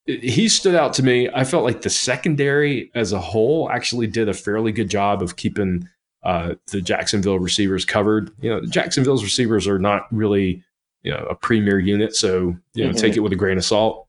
he 0.06 0.48
stood 0.48 0.74
out 0.74 0.92
to 0.94 1.02
me. 1.02 1.28
I 1.34 1.44
felt 1.44 1.64
like 1.64 1.82
the 1.82 1.90
secondary 1.90 2.90
as 2.94 3.12
a 3.12 3.18
whole 3.18 3.70
actually 3.70 4.06
did 4.06 4.28
a 4.28 4.34
fairly 4.34 4.72
good 4.72 4.90
job 4.90 5.22
of 5.22 5.36
keeping 5.36 5.88
uh, 6.22 6.54
the 6.66 6.80
Jacksonville 6.80 7.38
receivers 7.38 7.84
covered. 7.84 8.30
You 8.40 8.50
know, 8.50 8.60
Jacksonville's 8.66 9.24
receivers 9.24 9.66
are 9.66 9.78
not 9.78 10.06
really, 10.12 10.62
you 11.02 11.10
know, 11.10 11.26
a 11.30 11.34
premier 11.34 11.78
unit. 11.78 12.14
So, 12.14 12.56
you 12.74 12.84
know, 12.84 12.90
mm-hmm. 12.90 12.98
take 12.98 13.16
it 13.16 13.20
with 13.20 13.32
a 13.32 13.36
grain 13.36 13.58
of 13.58 13.64
salt. 13.64 14.06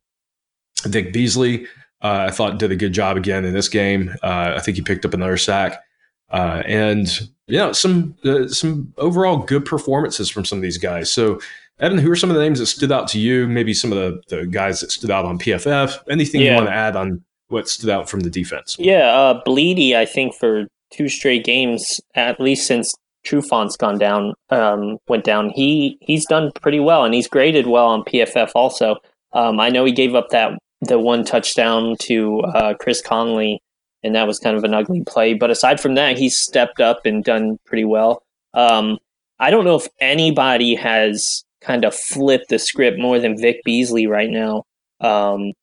Vic 0.84 1.14
Beasley, 1.14 1.66
uh, 2.02 2.26
I 2.28 2.32
thought 2.32 2.60
did 2.60 2.72
a 2.72 2.76
good 2.76 2.94
job 2.94 3.18
again 3.18 3.46
in 3.46 3.54
this 3.54 3.70
game. 3.70 4.14
Uh, 4.22 4.54
I 4.56 4.60
think 4.60 4.78
he 4.78 4.84
picked 4.84 5.06
up 5.06 5.14
another 5.14 5.38
sack. 5.38 5.82
Uh, 6.30 6.62
and 6.66 7.30
you 7.48 7.58
know 7.58 7.72
some 7.72 8.16
uh, 8.26 8.48
some 8.48 8.94
overall 8.98 9.38
good 9.38 9.66
performances 9.66 10.30
from 10.30 10.46
some 10.46 10.58
of 10.58 10.62
these 10.62 10.78
guys. 10.78 11.12
So, 11.12 11.40
Evan, 11.80 11.98
who 11.98 12.12
are 12.12 12.16
some 12.16 12.30
of 12.30 12.36
the 12.36 12.42
names 12.42 12.60
that 12.60 12.66
stood 12.66 12.92
out 12.92 13.08
to 13.10 13.20
you? 13.20 13.48
Maybe 13.48 13.74
some 13.74 13.92
of 13.92 13.98
the, 13.98 14.22
the 14.36 14.46
guys 14.46 14.82
that 14.82 14.92
stood 14.92 15.12
out 15.12 15.26
on 15.26 15.40
PFF. 15.40 15.98
Anything 16.10 16.42
yeah. 16.42 16.52
you 16.52 16.56
want 16.56 16.68
to 16.68 16.74
add 16.74 16.96
on 16.96 17.24
what 17.48 17.70
stood 17.70 17.90
out 17.90 18.10
from 18.10 18.22
the 18.22 18.30
defense? 18.30 18.76
Yeah, 18.80 19.08
uh, 19.08 19.42
Blidi, 19.46 19.96
I 19.96 20.06
think 20.06 20.36
for 20.36 20.68
two 20.92 21.08
straight 21.08 21.46
games, 21.46 22.02
at 22.16 22.40
least 22.40 22.68
since 22.68 22.94
Trufant's 23.26 23.78
gone 23.78 23.98
down, 23.98 24.34
um, 24.50 24.98
went 25.08 25.24
down. 25.24 25.50
He 25.50 25.98
he's 26.02 26.26
done 26.26 26.52
pretty 26.62 26.80
well, 26.80 27.06
and 27.06 27.14
he's 27.14 27.28
graded 27.28 27.68
well 27.68 27.88
on 27.88 28.04
PFF. 28.04 28.52
Also, 28.56 28.98
um, 29.34 29.60
I 29.60 29.70
know 29.70 29.86
he 29.86 29.92
gave 29.92 30.16
up 30.16 30.30
that 30.30 30.58
the 30.82 31.00
one 31.00 31.24
touchdown 31.24 31.96
to 32.02 32.42
uh, 32.42 32.74
Chris 32.80 33.02
Conley 33.02 33.62
and 34.08 34.16
that 34.16 34.26
was 34.26 34.40
kind 34.40 34.58
of 34.58 34.64
an 34.64 34.74
ugly 34.74 35.04
play. 35.06 35.36
But 35.36 35.52
aside 35.52 35.80
from 35.80 35.94
that, 35.96 36.18
he's 36.18 36.36
stepped 36.36 36.82
up 36.82 37.06
and 37.06 37.24
done 37.24 37.60
pretty 37.66 37.86
well. 37.86 38.24
Um, 38.56 38.98
I 39.40 39.52
don't 39.52 39.66
know 39.66 39.76
if 39.76 39.88
anybody 40.00 40.74
has 40.74 41.44
kind 41.62 41.86
of 41.86 41.94
flipped 41.94 42.50
the 42.50 42.58
script 42.58 42.98
more 42.98 43.20
than 43.20 43.38
Vic 43.38 43.62
Beasley 43.64 44.08
right 44.08 44.30
now. 44.30 44.64
Um, 45.02 45.54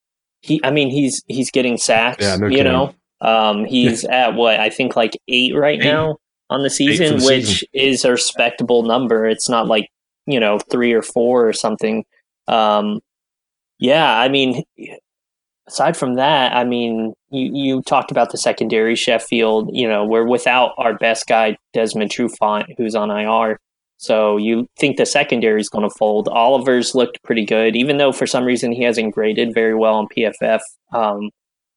he, 0.43 0.61
I 0.63 0.71
mean, 0.71 0.91
he's 0.91 1.23
he's 1.27 1.51
getting 1.51 1.77
sacks. 1.77 2.23
Yeah, 2.23 2.37
no 2.37 2.47
you 2.47 2.59
kidding. 2.59 2.73
know, 2.73 2.95
um, 3.21 3.65
he's 3.65 4.05
at 4.21 4.35
what 4.35 4.61
I 4.61 4.71
think 4.71 4.95
like 4.95 5.19
eight 5.27 5.57
right 5.57 5.81
eight. 5.81 5.85
now 5.85 6.19
on 6.51 6.63
the 6.63 6.71
season, 6.71 7.19
the 7.19 7.25
which 7.25 7.47
season. 7.47 7.69
is 7.73 8.05
a 8.05 8.13
respectable 8.13 8.83
number. 8.83 9.27
It's 9.27 9.49
not 9.49 9.67
like 9.67 9.89
you 10.27 10.39
know 10.39 10.59
three 10.59 10.93
or 10.93 11.03
four 11.03 11.49
or 11.49 11.53
something. 11.53 12.05
Um, 12.47 13.01
yeah, 13.79 14.19
I 14.19 14.29
mean, 14.29 14.63
aside 15.69 15.97
from 15.97 16.15
that, 16.15 16.55
I 16.55 16.65
mean, 16.65 17.15
you, 17.31 17.51
you 17.53 17.83
talked 17.83 18.11
about 18.11 18.31
the 18.31 18.39
secondary 18.39 18.95
Sheffield. 18.95 19.71
You 19.73 19.89
know, 19.89 20.05
we're 20.05 20.27
without 20.27 20.73
our 20.79 20.95
best 20.95 21.27
guy 21.27 21.57
Desmond 21.73 22.11
Trufant, 22.11 22.67
who's 22.77 22.95
on 22.95 23.11
IR. 23.11 23.59
So 23.97 24.37
you 24.37 24.67
think 24.79 24.97
the 24.97 25.07
secondary 25.07 25.61
is 25.61 25.69
going 25.69 25.89
to 25.89 25.95
fold. 25.99 26.29
Oliver's 26.29 26.95
looked 26.95 27.23
pretty 27.23 27.45
good, 27.45 27.77
even 27.77 27.97
though 27.97 28.13
for 28.13 28.27
some 28.27 28.45
reason 28.45 28.73
he 28.73 28.83
hasn't 28.83 29.15
graded 29.15 29.55
very 29.55 29.75
well 29.75 29.95
on 29.95 30.09
PFF. 30.15 30.61
Um, 30.93 31.31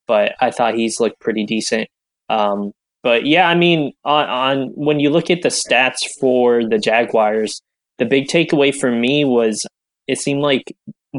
but 0.07 0.33
I 0.41 0.51
thought 0.51 0.75
he's 0.75 0.99
looked 0.99 1.19
pretty 1.19 1.45
decent. 1.45 1.87
Um, 2.29 2.71
but 3.03 3.25
yeah, 3.25 3.47
I 3.47 3.55
mean, 3.55 3.93
on, 4.03 4.27
on 4.27 4.67
when 4.75 4.99
you 4.99 5.09
look 5.09 5.29
at 5.29 5.41
the 5.41 5.49
stats 5.49 5.99
for 6.19 6.67
the 6.67 6.79
Jaguars, 6.79 7.61
the 7.97 8.05
big 8.05 8.27
takeaway 8.27 8.75
for 8.75 8.91
me 8.91 9.23
was 9.23 9.65
it 10.07 10.19
seemed 10.19 10.41
like 10.41 10.75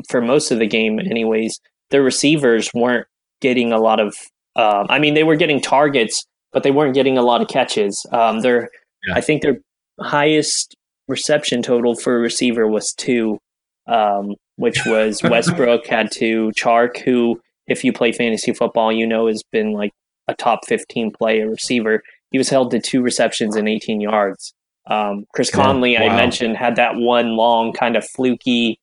for 0.09 0.21
most 0.21 0.51
of 0.51 0.59
the 0.59 0.67
game, 0.67 0.99
anyways, 0.99 1.59
the 1.91 2.03
receivers 2.03 2.71
weren't 2.75 3.07
getting 3.41 3.73
a 3.73 3.79
lot 3.79 4.01
of. 4.01 4.15
Um, 4.57 4.87
I 4.89 4.99
mean, 4.99 5.15
they 5.15 5.25
were 5.25 5.37
getting 5.37 5.61
targets, 5.61 6.25
but 6.53 6.63
they 6.63 6.71
weren't 6.71 6.95
getting 6.95 7.17
a 7.17 7.23
lot 7.23 7.41
of 7.41 7.49
catches. 7.49 8.05
Um, 8.13 8.41
their, 8.41 8.71
yeah. 9.07 9.15
I 9.15 9.21
think 9.21 9.43
their 9.43 9.59
highest 10.01 10.75
reception 11.07 11.63
total 11.63 11.95
for 11.95 12.17
a 12.17 12.21
receiver 12.21 12.67
was 12.67 12.93
two, 12.93 13.39
um, 13.87 14.35
which 14.57 14.85
was 14.87 15.23
Westbrook 15.25 15.87
had 15.87 16.11
two. 16.11 16.51
Chark, 16.57 16.99
who, 16.99 17.41
if 17.67 17.85
you 17.85 17.93
play 17.93 18.13
fantasy 18.13 18.53
football, 18.53 18.93
you 18.93 19.07
know 19.07 19.29
has 19.29 19.43
been 19.53 19.73
like 19.73 19.93
a 20.27 20.35
top 20.35 20.67
15 20.67 21.13
play, 21.13 21.41
a 21.41 21.49
receiver. 21.49 22.03
He 22.31 22.39
was 22.39 22.51
held 22.51 22.71
to 22.73 22.81
two 22.81 23.01
receptions 23.01 23.57
and 23.57 23.69
18 23.69 24.01
yards. 24.01 24.53
Um, 24.87 25.25
Chris 25.35 25.51
Conley, 25.51 25.93
yeah, 25.93 26.07
wow. 26.07 26.15
I 26.15 26.17
mentioned, 26.17 26.57
had 26.57 26.77
that 26.77 26.97
one 26.97 27.37
long 27.37 27.73
kind 27.73 27.97
of 27.97 28.09
fluky 28.09 28.79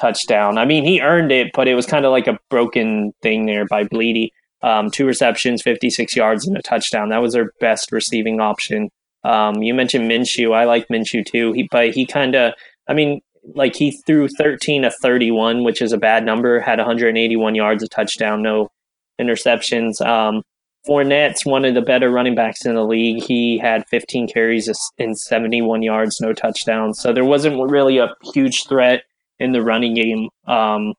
touchdown. 0.00 0.58
I 0.58 0.64
mean, 0.64 0.84
he 0.84 1.00
earned 1.00 1.32
it, 1.32 1.50
but 1.54 1.68
it 1.68 1.74
was 1.74 1.86
kind 1.86 2.04
of 2.04 2.12
like 2.12 2.26
a 2.26 2.38
broken 2.50 3.12
thing 3.22 3.46
there 3.46 3.66
by 3.66 3.84
Blidi. 3.84 4.30
Um, 4.62 4.90
two 4.90 5.06
receptions, 5.06 5.62
56 5.62 6.16
yards, 6.16 6.46
and 6.46 6.56
a 6.56 6.62
touchdown. 6.62 7.10
That 7.10 7.22
was 7.22 7.34
their 7.34 7.52
best 7.60 7.92
receiving 7.92 8.40
option. 8.40 8.90
Um, 9.24 9.62
you 9.62 9.74
mentioned 9.74 10.10
Minshew. 10.10 10.54
I 10.54 10.64
like 10.64 10.88
Minshew 10.88 11.24
too. 11.24 11.52
He, 11.52 11.68
but 11.70 11.90
he 11.90 12.06
kind 12.06 12.34
of, 12.34 12.54
I 12.88 12.94
mean, 12.94 13.20
like 13.54 13.76
he 13.76 13.92
threw 14.06 14.28
13 14.28 14.84
of 14.84 14.94
31, 15.00 15.64
which 15.64 15.80
is 15.80 15.92
a 15.92 15.98
bad 15.98 16.24
number. 16.24 16.60
Had 16.60 16.78
181 16.78 17.54
yards, 17.54 17.82
a 17.82 17.88
touchdown, 17.88 18.42
no 18.42 18.68
interceptions. 19.20 20.00
Um, 20.04 20.42
Fournette's 20.86 21.44
one 21.44 21.64
of 21.64 21.74
the 21.74 21.82
better 21.82 22.10
running 22.10 22.34
backs 22.34 22.64
in 22.64 22.74
the 22.74 22.84
league. 22.84 23.22
He 23.22 23.58
had 23.58 23.86
15 23.88 24.28
carries 24.28 24.70
and 24.98 25.18
71 25.18 25.82
yards, 25.82 26.20
no 26.20 26.32
touchdowns. 26.32 27.00
So 27.00 27.12
there 27.12 27.24
wasn't 27.24 27.70
really 27.70 27.98
a 27.98 28.14
huge 28.32 28.66
threat 28.66 29.02
in 29.38 29.52
the 29.52 29.62
running 29.62 29.94
game. 29.94 30.28
Um, 30.46 30.94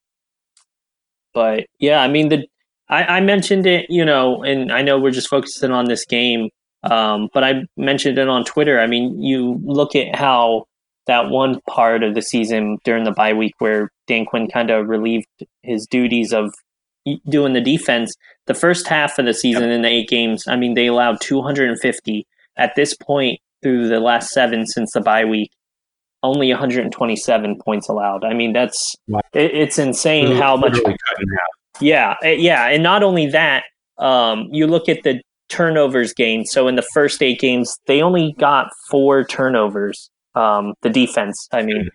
but 1.34 1.66
yeah, 1.80 2.02
I 2.02 2.08
mean 2.08 2.30
the 2.30 2.48
I, 2.90 3.04
I, 3.04 3.22
mentioned 3.22 3.68
it, 3.68 3.86
you 3.90 4.04
know, 4.04 4.44
and 4.44 4.72
I 4.72 4.82
know 4.82 5.00
we're 5.00 5.12
just 5.12 5.30
focusing 5.30 5.72
on 5.72 5.86
this 5.86 6.06
game, 6.06 6.50
um, 6.84 7.30
but 7.34 7.44
I 7.44 7.66
mentioned 7.78 8.18
it 8.18 8.28
on 8.28 8.44
Twitter. 8.44 8.80
I 8.80 8.88
mean, 8.88 9.22
you 9.22 9.60
look 9.64 9.96
at 9.96 10.16
how 10.16 10.66
that 11.06 11.30
one 11.30 11.60
part 11.68 12.04
of 12.04 12.16
the 12.16 12.22
season 12.22 12.78
during 12.84 13.04
the 13.04 13.12
bye 13.12 13.34
week 13.34 13.54
where 13.60 13.92
Dan 14.08 14.26
Quinn 14.26 14.48
kind 14.48 14.72
of 14.72 14.88
relieved 14.88 15.28
his 15.62 15.86
duties 15.88 16.34
of 16.34 16.52
doing 17.28 17.54
the 17.54 17.62
defense. 17.62 18.14
The 18.48 18.54
first 18.54 18.88
half 18.88 19.20
of 19.20 19.26
the 19.26 19.34
season 19.34 19.64
yep. 19.64 19.72
in 19.72 19.82
the 19.84 19.88
eight 19.88 20.10
games, 20.10 20.48
I 20.48 20.56
mean, 20.56 20.74
they 20.74 20.88
allowed 20.88 21.22
250 21.22 22.28
at 22.58 22.76
this 22.76 22.96
point 22.96 23.40
through 23.62 23.88
the 23.88 24.00
last 24.00 24.30
seven 24.30 24.66
since 24.66 24.92
the 24.94 25.02
bye 25.02 25.26
week 25.26 25.52
only 26.24 26.50
127 26.50 27.60
points 27.60 27.88
allowed. 27.88 28.24
I 28.24 28.34
mean, 28.34 28.54
that's 28.54 28.96
wow. 29.08 29.22
it, 29.34 29.54
it's 29.54 29.80
insane 29.80 30.36
how 30.36 30.58
much. 30.58 30.78
Yeah, 31.80 32.16
eh, 32.24 32.32
yeah, 32.32 32.68
and 32.68 32.84
not 32.84 33.04
only 33.04 33.28
that, 33.28 33.64
um, 33.98 34.48
you 34.52 34.68
look 34.68 34.90
at 34.90 35.04
the 35.04 35.22
turnovers 35.50 36.14
gained. 36.14 36.48
So 36.48 36.68
in 36.68 36.76
the 36.76 36.82
first 36.82 37.22
eight 37.24 37.40
games, 37.40 37.78
they 37.88 38.02
only 38.02 38.36
got 38.38 38.70
four 38.90 39.24
turnovers. 39.24 40.10
Um, 40.36 40.74
the 40.84 40.90
defense, 40.90 41.48
I 41.52 41.64
mean, 41.64 41.90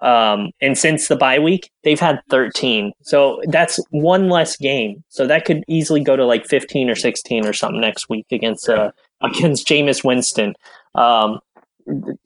um, 0.00 0.50
and 0.60 0.76
since 0.76 1.08
the 1.08 1.16
bye 1.16 1.38
week, 1.38 1.70
they've 1.82 2.00
had 2.00 2.20
13. 2.28 2.92
So 3.02 3.40
that's 3.48 3.80
one 3.90 4.28
less 4.28 4.56
game. 4.56 5.02
So 5.08 5.26
that 5.26 5.44
could 5.44 5.64
easily 5.68 6.02
go 6.02 6.16
to 6.16 6.26
like 6.26 6.46
15 6.46 6.90
or 6.90 6.94
16 6.94 7.46
or 7.46 7.52
something 7.52 7.80
next 7.80 8.08
week 8.08 8.26
against 8.30 8.68
uh, 8.68 8.90
against 9.22 9.66
Jameis 9.66 10.04
Winston. 10.04 10.54
Um, 10.94 11.38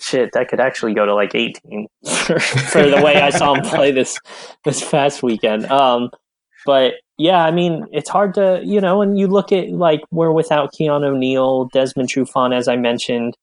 shit, 0.00 0.32
that 0.32 0.48
could 0.48 0.60
actually 0.60 0.94
go 0.94 1.06
to 1.06 1.14
like 1.14 1.34
18 1.34 1.86
for, 2.04 2.38
for 2.70 2.88
the 2.88 3.02
way 3.02 3.16
I 3.16 3.30
saw 3.30 3.54
him 3.54 3.62
play 3.62 3.90
this 3.90 4.18
this 4.64 4.88
past 4.88 5.22
weekend. 5.22 5.66
Um, 5.66 6.10
but 6.66 6.94
yeah, 7.18 7.44
I 7.44 7.50
mean, 7.50 7.86
it's 7.92 8.08
hard 8.08 8.34
to 8.34 8.60
you 8.64 8.80
know, 8.80 9.02
and 9.02 9.18
you 9.18 9.26
look 9.26 9.52
at 9.52 9.70
like 9.70 10.00
we're 10.10 10.32
without 10.32 10.72
Keanu 10.72 11.18
Neal, 11.18 11.66
Desmond 11.66 12.08
Trufant, 12.08 12.54
as 12.54 12.68
I 12.68 12.76
mentioned. 12.76 13.36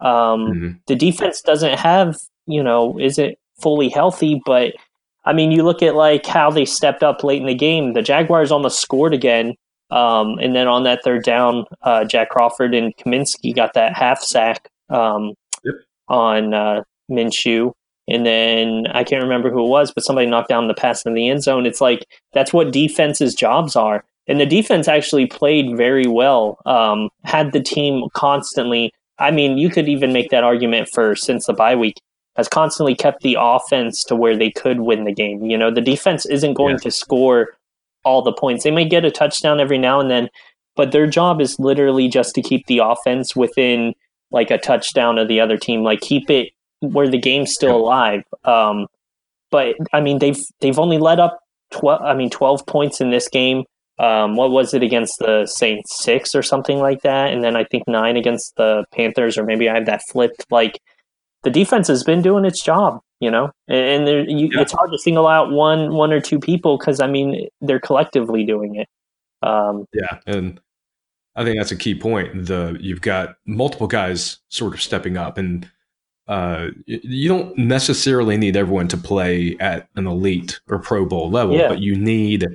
Um, 0.00 0.46
mm-hmm. 0.46 0.70
The 0.86 0.96
defense 0.96 1.40
doesn't 1.42 1.78
have 1.78 2.16
you 2.46 2.62
know, 2.62 2.98
is 2.98 3.18
it 3.18 3.38
fully 3.60 3.88
healthy? 3.88 4.40
But 4.44 4.74
I 5.24 5.32
mean, 5.32 5.52
you 5.52 5.62
look 5.62 5.82
at 5.82 5.94
like 5.94 6.26
how 6.26 6.50
they 6.50 6.64
stepped 6.64 7.02
up 7.02 7.22
late 7.22 7.40
in 7.40 7.46
the 7.46 7.54
game. 7.54 7.92
The 7.92 8.02
Jaguars 8.02 8.50
almost 8.50 8.80
scored 8.80 9.14
again. 9.14 9.54
Um, 9.90 10.38
and 10.38 10.56
then 10.56 10.68
on 10.68 10.84
that 10.84 11.04
third 11.04 11.22
down, 11.22 11.66
uh, 11.82 12.04
Jack 12.04 12.30
Crawford 12.30 12.74
and 12.74 12.96
Cominsky 12.96 13.54
got 13.54 13.74
that 13.74 13.94
half 13.94 14.22
sack. 14.22 14.68
Um, 14.88 15.34
on 16.12 16.54
uh, 16.54 16.82
Minshew. 17.10 17.72
And 18.08 18.26
then 18.26 18.86
I 18.92 19.04
can't 19.04 19.22
remember 19.22 19.50
who 19.50 19.64
it 19.64 19.68
was, 19.68 19.92
but 19.92 20.04
somebody 20.04 20.26
knocked 20.26 20.48
down 20.48 20.68
the 20.68 20.74
pass 20.74 21.04
in 21.04 21.14
the 21.14 21.28
end 21.28 21.42
zone. 21.42 21.66
It's 21.66 21.80
like 21.80 22.04
that's 22.32 22.52
what 22.52 22.72
defense's 22.72 23.34
jobs 23.34 23.74
are. 23.74 24.04
And 24.28 24.40
the 24.40 24.46
defense 24.46 24.86
actually 24.86 25.26
played 25.26 25.76
very 25.76 26.06
well. 26.06 26.58
Um, 26.66 27.10
had 27.24 27.52
the 27.52 27.60
team 27.60 28.08
constantly, 28.12 28.92
I 29.18 29.30
mean, 29.30 29.58
you 29.58 29.70
could 29.70 29.88
even 29.88 30.12
make 30.12 30.30
that 30.30 30.44
argument 30.44 30.88
for 30.92 31.16
since 31.16 31.46
the 31.46 31.52
bye 31.52 31.74
week, 31.74 32.00
has 32.36 32.48
constantly 32.48 32.94
kept 32.94 33.22
the 33.22 33.36
offense 33.38 34.04
to 34.04 34.16
where 34.16 34.36
they 34.36 34.50
could 34.50 34.80
win 34.80 35.04
the 35.04 35.12
game. 35.12 35.44
You 35.44 35.56
know, 35.56 35.70
the 35.70 35.80
defense 35.80 36.26
isn't 36.26 36.54
going 36.54 36.76
yeah. 36.76 36.84
to 36.84 36.90
score 36.90 37.48
all 38.04 38.22
the 38.22 38.32
points. 38.32 38.64
They 38.64 38.70
may 38.70 38.84
get 38.88 39.04
a 39.04 39.10
touchdown 39.10 39.60
every 39.60 39.78
now 39.78 40.00
and 40.00 40.10
then, 40.10 40.28
but 40.76 40.92
their 40.92 41.06
job 41.06 41.40
is 41.40 41.58
literally 41.58 42.08
just 42.08 42.34
to 42.34 42.42
keep 42.42 42.66
the 42.66 42.78
offense 42.78 43.36
within 43.36 43.94
like 44.32 44.50
a 44.50 44.58
touchdown 44.58 45.18
of 45.18 45.28
the 45.28 45.40
other 45.40 45.56
team, 45.56 45.82
like 45.82 46.00
keep 46.00 46.30
it 46.30 46.50
where 46.80 47.08
the 47.08 47.18
game's 47.18 47.52
still 47.52 47.76
alive. 47.76 48.24
Um, 48.44 48.86
but 49.50 49.76
I 49.92 50.00
mean, 50.00 50.18
they've 50.18 50.40
they've 50.60 50.78
only 50.78 50.98
let 50.98 51.20
up 51.20 51.40
twelve. 51.70 52.02
I 52.02 52.14
mean, 52.14 52.30
twelve 52.30 52.66
points 52.66 53.00
in 53.00 53.10
this 53.10 53.28
game. 53.28 53.64
Um, 53.98 54.36
what 54.36 54.50
was 54.50 54.74
it 54.74 54.82
against 54.82 55.18
the 55.18 55.46
Saints? 55.46 56.02
Six 56.02 56.34
or 56.34 56.42
something 56.42 56.78
like 56.78 57.02
that, 57.02 57.32
and 57.32 57.44
then 57.44 57.56
I 57.56 57.64
think 57.64 57.84
nine 57.86 58.16
against 58.16 58.56
the 58.56 58.84
Panthers, 58.92 59.38
or 59.38 59.44
maybe 59.44 59.68
I 59.68 59.74
have 59.74 59.86
that 59.86 60.02
flipped. 60.10 60.46
Like 60.50 60.80
the 61.44 61.50
defense 61.50 61.88
has 61.88 62.02
been 62.02 62.22
doing 62.22 62.44
its 62.44 62.62
job, 62.62 63.00
you 63.20 63.30
know, 63.30 63.50
and, 63.68 64.08
and 64.08 64.40
you, 64.40 64.48
yeah. 64.52 64.62
it's 64.62 64.72
hard 64.72 64.90
to 64.90 64.98
single 64.98 65.26
out 65.26 65.52
one 65.52 65.94
one 65.94 66.12
or 66.12 66.20
two 66.20 66.40
people 66.40 66.78
because 66.78 67.00
I 67.00 67.06
mean 67.06 67.48
they're 67.60 67.80
collectively 67.80 68.44
doing 68.44 68.76
it. 68.76 68.88
Um, 69.42 69.86
yeah, 69.92 70.18
and 70.26 70.60
I 71.34 71.44
think 71.44 71.58
that's 71.58 71.72
a 71.72 71.76
key 71.76 71.94
point. 71.94 72.46
The 72.46 72.76
you've 72.80 73.00
got 73.00 73.36
multiple 73.46 73.86
guys 73.86 74.38
sort 74.48 74.74
of 74.74 74.82
stepping 74.82 75.16
up, 75.16 75.38
and 75.38 75.68
uh, 76.28 76.68
you 76.86 77.28
don't 77.28 77.56
necessarily 77.56 78.36
need 78.36 78.56
everyone 78.56 78.88
to 78.88 78.96
play 78.96 79.56
at 79.58 79.88
an 79.96 80.06
elite 80.06 80.60
or 80.68 80.78
Pro 80.78 81.06
Bowl 81.06 81.30
level, 81.30 81.56
yeah. 81.56 81.68
but 81.68 81.80
you 81.80 81.96
need 81.96 82.46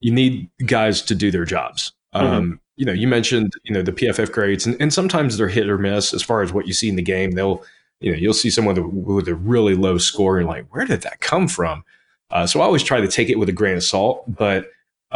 you 0.00 0.12
need 0.12 0.50
guys 0.66 1.02
to 1.02 1.14
do 1.14 1.30
their 1.30 1.44
jobs. 1.44 1.92
Mm-hmm. 2.14 2.26
Um, 2.26 2.60
you 2.76 2.84
know, 2.84 2.92
you 2.92 3.08
mentioned 3.08 3.54
you 3.64 3.72
know 3.72 3.82
the 3.82 3.92
PFF 3.92 4.30
grades, 4.32 4.66
and, 4.66 4.76
and 4.80 4.92
sometimes 4.92 5.36
they're 5.38 5.48
hit 5.48 5.68
or 5.68 5.78
miss 5.78 6.12
as 6.12 6.22
far 6.22 6.42
as 6.42 6.52
what 6.52 6.66
you 6.66 6.74
see 6.74 6.88
in 6.88 6.96
the 6.96 7.02
game. 7.02 7.32
They'll 7.32 7.64
you 8.00 8.12
know 8.12 8.18
you'll 8.18 8.34
see 8.34 8.50
someone 8.50 9.04
with 9.04 9.28
a 9.28 9.34
really 9.34 9.74
low 9.74 9.96
score, 9.96 10.38
and 10.38 10.46
like, 10.46 10.66
where 10.74 10.84
did 10.84 11.00
that 11.02 11.20
come 11.20 11.48
from? 11.48 11.84
Uh, 12.30 12.46
so 12.46 12.60
I 12.60 12.64
always 12.64 12.82
try 12.82 13.00
to 13.00 13.08
take 13.08 13.30
it 13.30 13.38
with 13.38 13.48
a 13.48 13.52
grain 13.52 13.76
of 13.76 13.84
salt, 13.84 14.24
but 14.26 14.66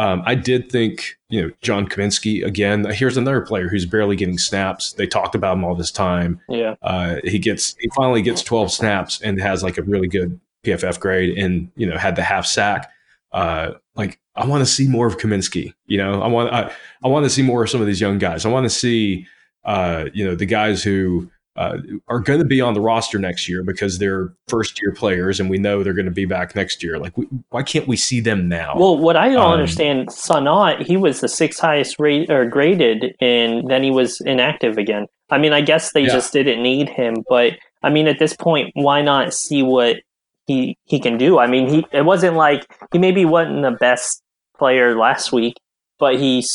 um, 0.01 0.23
I 0.25 0.33
did 0.33 0.71
think, 0.71 1.15
you 1.29 1.43
know, 1.43 1.51
John 1.61 1.87
Cominsky 1.87 2.43
again. 2.43 2.89
Here's 2.89 3.17
another 3.17 3.41
player 3.41 3.69
who's 3.69 3.85
barely 3.85 4.15
getting 4.15 4.39
snaps. 4.39 4.93
They 4.93 5.05
talked 5.05 5.35
about 5.35 5.57
him 5.57 5.63
all 5.63 5.75
this 5.75 5.91
time. 5.91 6.41
Yeah, 6.49 6.73
uh, 6.81 7.17
he 7.23 7.37
gets 7.37 7.75
he 7.79 7.87
finally 7.95 8.23
gets 8.23 8.41
12 8.41 8.71
snaps 8.71 9.21
and 9.21 9.39
has 9.39 9.61
like 9.61 9.77
a 9.77 9.83
really 9.83 10.07
good 10.07 10.39
PFF 10.65 10.99
grade, 10.99 11.37
and 11.37 11.69
you 11.75 11.85
know 11.85 11.99
had 11.99 12.15
the 12.15 12.23
half 12.23 12.47
sack. 12.47 12.89
Uh, 13.31 13.73
like 13.95 14.19
I 14.35 14.47
want 14.47 14.61
to 14.61 14.65
see 14.65 14.87
more 14.87 15.05
of 15.05 15.19
Kaminsky. 15.19 15.75
You 15.85 15.99
know, 15.99 16.19
I 16.19 16.27
want 16.27 16.51
I, 16.51 16.71
I 17.03 17.07
want 17.07 17.25
to 17.25 17.29
see 17.29 17.43
more 17.43 17.63
of 17.63 17.69
some 17.69 17.79
of 17.79 17.85
these 17.85 18.01
young 18.01 18.17
guys. 18.17 18.43
I 18.43 18.49
want 18.49 18.63
to 18.63 18.71
see, 18.71 19.27
uh, 19.65 20.05
you 20.15 20.25
know, 20.25 20.33
the 20.33 20.47
guys 20.47 20.81
who 20.81 21.29
uh, 21.55 21.77
are 22.07 22.19
going 22.19 22.39
to 22.39 22.45
be 22.45 22.61
on 22.61 22.73
the 22.73 22.81
roster 22.81 23.19
next 23.19 23.49
year 23.49 23.63
because 23.63 23.99
they're 23.99 24.33
first 24.47 24.81
year 24.81 24.93
players 24.93 25.39
and 25.39 25.49
we 25.49 25.57
know 25.57 25.83
they're 25.83 25.93
going 25.93 26.05
to 26.05 26.11
be 26.11 26.25
back 26.25 26.55
next 26.55 26.81
year. 26.81 26.97
Like, 26.97 27.17
we, 27.17 27.27
why 27.49 27.63
can't 27.63 27.87
we 27.87 27.97
see 27.97 28.21
them 28.21 28.47
now? 28.47 28.73
Well, 28.77 28.97
what 28.97 29.17
I 29.17 29.29
don't 29.29 29.41
um, 29.41 29.51
understand, 29.51 30.07
Senat, 30.07 30.85
he 30.85 30.95
was 30.95 31.19
the 31.19 31.27
sixth 31.27 31.59
highest 31.59 31.99
rate 31.99 32.29
or 32.29 32.45
graded 32.45 33.15
and 33.19 33.69
then 33.69 33.83
he 33.83 33.91
was 33.91 34.21
inactive 34.21 34.77
again. 34.77 35.07
I 35.29 35.37
mean, 35.37 35.53
I 35.53 35.61
guess 35.61 35.91
they 35.93 36.01
yeah. 36.01 36.13
just 36.13 36.33
didn't 36.33 36.63
need 36.63 36.89
him, 36.89 37.15
but 37.29 37.53
I 37.83 37.89
mean, 37.89 38.07
at 38.07 38.19
this 38.19 38.35
point, 38.35 38.71
why 38.73 39.01
not 39.01 39.33
see 39.33 39.63
what 39.63 39.97
he 40.45 40.77
he 40.85 40.99
can 40.99 41.17
do? 41.17 41.39
I 41.39 41.47
mean, 41.47 41.67
he 41.69 41.85
it 41.91 42.03
wasn't 42.03 42.35
like 42.35 42.65
he 42.91 42.99
maybe 42.99 43.25
wasn't 43.25 43.63
the 43.63 43.71
best 43.71 44.21
player 44.57 44.97
last 44.97 45.31
week, 45.31 45.55
but 46.01 46.19
he's 46.19 46.49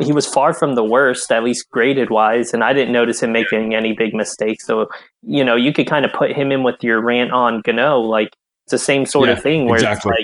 he 0.00 0.12
was 0.12 0.26
far 0.26 0.54
from 0.54 0.76
the 0.76 0.84
worst, 0.84 1.30
at 1.32 1.42
least 1.44 1.68
graded 1.70 2.08
wise, 2.08 2.54
and 2.54 2.62
I 2.64 2.72
didn't 2.72 2.92
notice 2.92 3.20
him 3.22 3.32
making 3.32 3.74
any 3.74 3.92
big 3.92 4.14
mistakes. 4.14 4.64
So 4.64 4.88
you 5.22 5.44
know, 5.44 5.56
you 5.56 5.72
could 5.74 5.88
kind 5.88 6.06
of 6.06 6.12
put 6.12 6.30
him 6.32 6.52
in 6.52 6.62
with 6.62 6.82
your 6.82 7.02
rant 7.02 7.32
on 7.32 7.62
Gono, 7.64 8.00
like 8.08 8.28
it's 8.64 8.70
the 8.70 8.78
same 8.78 9.04
sort 9.04 9.28
Yeah, 9.28 9.34
of 9.34 9.42
thing 9.42 9.66
where 9.66 9.74
exactly. 9.74 10.12
it's 10.12 10.18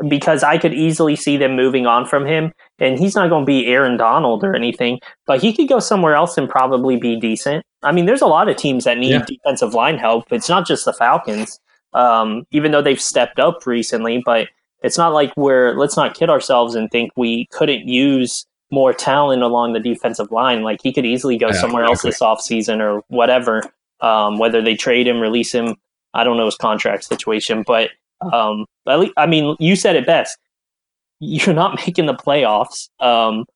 like 0.00 0.08
because 0.08 0.42
I 0.42 0.58
could 0.58 0.74
easily 0.74 1.16
see 1.16 1.36
them 1.36 1.56
moving 1.56 1.86
on 1.86 2.06
from 2.06 2.24
him, 2.24 2.52
and 2.78 2.98
he's 2.98 3.14
not 3.16 3.28
going 3.28 3.42
to 3.42 3.46
be 3.46 3.66
Aaron 3.66 3.96
Donald 3.96 4.42
or 4.44 4.54
anything, 4.54 5.00
but 5.26 5.40
he 5.42 5.52
could 5.52 5.68
go 5.68 5.78
somewhere 5.80 6.14
else 6.14 6.38
and 6.38 6.48
probably 6.48 6.96
be 6.96 7.16
decent. 7.18 7.64
I 7.82 7.92
mean, 7.92 8.06
there's 8.06 8.22
a 8.22 8.26
lot 8.26 8.48
of 8.48 8.56
teams 8.56 8.84
that 8.84 8.96
need 8.98 9.10
Yeah. 9.10 9.24
defensive 9.26 9.74
line 9.74 9.98
help. 9.98 10.32
It's 10.32 10.48
not 10.48 10.66
just 10.66 10.84
the 10.84 10.92
Falcons, 10.92 11.60
um, 11.92 12.44
even 12.52 12.70
though 12.72 12.82
they've 12.82 13.00
stepped 13.00 13.38
up 13.38 13.66
recently, 13.66 14.22
but 14.24 14.48
it's 14.84 14.98
not 14.98 15.14
like 15.14 15.32
we're 15.36 15.72
let's 15.74 15.96
not 15.96 16.14
kid 16.14 16.28
ourselves 16.28 16.74
and 16.74 16.90
think 16.90 17.10
we 17.16 17.46
couldn't 17.46 17.88
use 17.88 18.46
more 18.70 18.92
talent 18.92 19.42
along 19.42 19.72
the 19.72 19.80
defensive 19.80 20.30
line. 20.30 20.62
Like 20.62 20.80
he 20.82 20.92
could 20.92 21.06
easily 21.06 21.38
go 21.38 21.48
Yeah, 21.48 21.54
somewhere 21.54 21.84
else 21.84 22.02
this 22.02 22.20
offseason 22.20 22.80
or 22.80 23.02
whatever. 23.08 23.62
Um, 24.00 24.38
whether 24.38 24.60
they 24.60 24.74
trade 24.74 25.08
him, 25.08 25.20
release 25.20 25.52
him, 25.52 25.76
I 26.12 26.22
don't 26.22 26.36
know 26.36 26.44
his 26.44 26.56
contract 26.56 27.04
situation, 27.04 27.64
but 27.66 27.90
um, 28.32 28.66
at 28.86 29.00
least, 29.00 29.14
I 29.16 29.26
mean, 29.26 29.56
you 29.58 29.74
said 29.74 29.96
it 29.96 30.04
best. 30.04 30.36
You're 31.18 31.54
not 31.54 31.76
making 31.86 32.04
the 32.04 32.14
playoffs. 32.14 32.90
Um, 33.00 33.46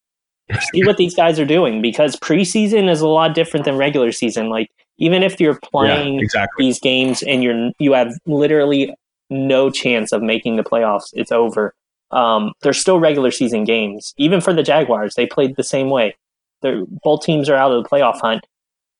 see 0.72 0.86
what 0.86 0.96
these 0.96 1.14
guys 1.14 1.38
are 1.38 1.44
doing 1.44 1.82
because 1.82 2.16
preseason 2.16 2.88
is 2.88 3.02
a 3.02 3.08
lot 3.08 3.34
different 3.34 3.66
than 3.66 3.76
regular 3.76 4.12
season. 4.12 4.48
Like 4.48 4.70
even 4.96 5.22
if 5.22 5.38
you're 5.38 5.58
playing 5.58 6.14
yeah, 6.14 6.22
exactly. 6.22 6.64
these 6.64 6.80
games 6.80 7.22
and 7.22 7.42
you're 7.42 7.70
you 7.78 7.92
have 7.92 8.14
literally 8.24 8.94
no 9.30 9.70
chance 9.70 10.12
of 10.12 10.22
making 10.22 10.56
the 10.56 10.62
playoffs. 10.64 11.10
It's 11.12 11.32
over. 11.32 11.74
Um, 12.10 12.52
they're 12.62 12.72
still 12.72 12.98
regular 12.98 13.30
season 13.30 13.64
games. 13.64 14.14
Even 14.16 14.40
for 14.40 14.52
the 14.52 14.62
Jaguars, 14.62 15.14
they 15.14 15.26
played 15.26 15.56
the 15.56 15.62
same 15.64 15.90
way. 15.90 16.16
They're, 16.62 16.84
both 17.04 17.22
teams 17.22 17.48
are 17.48 17.54
out 17.54 17.70
of 17.72 17.82
the 17.82 17.88
playoff 17.88 18.20
hunt. 18.20 18.46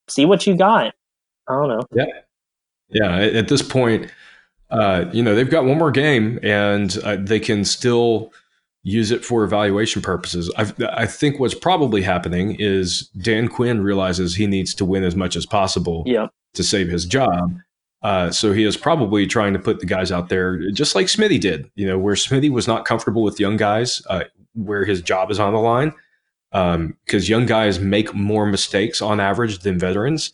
See 0.09 0.25
what 0.25 0.47
you 0.47 0.57
got. 0.57 0.95
I 1.49 1.53
don't 1.55 1.69
know. 1.69 2.07
Yeah, 2.91 3.17
at 3.17 3.35
at 3.35 3.49
this 3.49 3.63
point, 3.63 4.11
uh, 4.71 5.07
you 5.13 5.23
know 5.23 5.35
they've 5.35 5.49
got 5.51 5.65
one 5.65 5.79
more 5.79 5.91
game, 5.91 6.39
and 6.43 6.97
uh, 7.05 7.17
they 7.19 7.41
can 7.41 7.65
still 7.65 8.33
use 8.83 9.11
it 9.11 9.25
for 9.25 9.45
evaluation 9.45 10.01
purposes. 10.01 10.51
I, 10.57 10.73
I 10.93 11.05
think 11.07 11.39
what's 11.41 11.55
probably 11.55 12.01
happening 12.01 12.57
is 12.59 13.09
Dan 13.21 13.49
Quinn 13.49 13.83
realizes 13.83 14.35
he 14.35 14.47
needs 14.47 14.73
to 14.75 14.85
win 14.85 15.05
as 15.05 15.15
much 15.17 15.37
as 15.37 15.45
possible 15.45 16.05
Yeah. 16.07 16.29
to 16.55 16.63
save 16.63 16.89
his 16.89 17.05
job. 17.05 17.55
Uh, 18.03 18.31
so 18.31 18.53
he 18.53 18.65
is 18.65 18.77
probably 18.77 19.27
trying 19.27 19.53
to 19.53 19.59
put 19.59 19.81
the 19.81 19.87
guys 19.87 20.13
out 20.13 20.29
there, 20.29 20.71
just 20.71 20.95
like 20.95 21.09
Smithy 21.09 21.39
did. 21.39 21.71
You 21.75 21.87
know, 21.87 21.99
where 21.99 22.17
Smithy 22.17 22.51
was 22.51 22.69
not 22.69 22.85
comfortable 22.85 23.23
with 23.23 23.41
young 23.41 23.57
guys, 23.57 24.03
uh, 24.09 24.25
where 24.55 24.85
his 24.85 25.03
job 25.03 25.31
is 25.31 25.41
on 25.41 25.53
the 25.53 25.59
line, 25.59 25.93
because 27.05 27.29
young 27.29 27.47
guys 27.47 27.81
make 27.81 28.15
more 28.15 28.47
mistakes 28.47 29.03
on 29.03 29.19
average 29.21 29.61
than 29.61 29.79
veterans. 29.79 30.33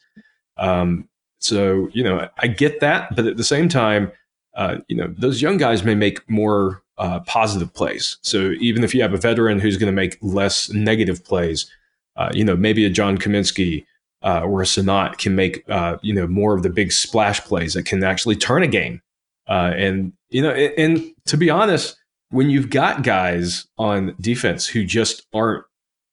Um, 0.59 1.09
so 1.39 1.89
you 1.93 2.05
know, 2.05 2.29
I 2.39 2.49
get 2.49 2.81
that, 2.81 3.17
but 3.17 3.27
at 3.27 3.37
the 3.39 3.45
same 3.45 3.69
time, 3.69 4.13
uh, 4.55 4.79
you 4.89 4.97
know, 4.97 5.13
those 5.17 5.43
young 5.43 5.57
guys 5.57 5.85
may 5.85 5.95
make 5.95 6.29
more 6.29 6.83
uh, 6.99 7.21
positive 7.21 7.73
plays. 7.75 8.19
So 8.23 8.53
even 8.61 8.85
if 8.85 8.95
you 8.95 9.03
have 9.03 9.15
a 9.15 9.19
veteran 9.19 9.59
who's 9.59 9.77
going 9.77 9.93
to 9.93 9.97
make 9.97 10.19
less 10.23 10.71
negative 10.71 11.25
plays, 11.25 11.71
uh, 12.17 12.31
you 12.33 12.45
know, 12.45 12.57
maybe 12.57 12.85
a 12.85 12.91
John 12.91 13.19
Cominsky 13.19 13.85
uh, 14.25 14.41
or 14.41 14.63
a 14.63 14.65
Senat 14.65 15.19
can 15.19 15.37
make 15.37 15.63
uh, 15.69 15.99
you 16.03 16.13
know 16.13 16.27
more 16.27 16.55
of 16.55 16.63
the 16.63 16.71
big 16.71 16.91
splash 16.91 17.41
plays 17.43 17.75
that 17.75 17.85
can 17.85 18.03
actually 18.03 18.37
turn 18.37 18.63
a 18.63 18.67
game. 18.67 19.01
Uh, 19.49 19.73
and 19.77 20.13
you 20.31 20.43
know, 20.43 20.51
and, 20.51 20.75
and 20.79 21.13
to 21.27 21.37
be 21.37 21.51
honest, 21.51 21.97
when 22.31 22.51
you've 22.51 22.71
got 22.71 23.03
guys 23.03 23.67
on 23.79 24.17
defense 24.21 24.67
who 24.67 24.85
just 24.85 25.27
aren't 25.33 25.65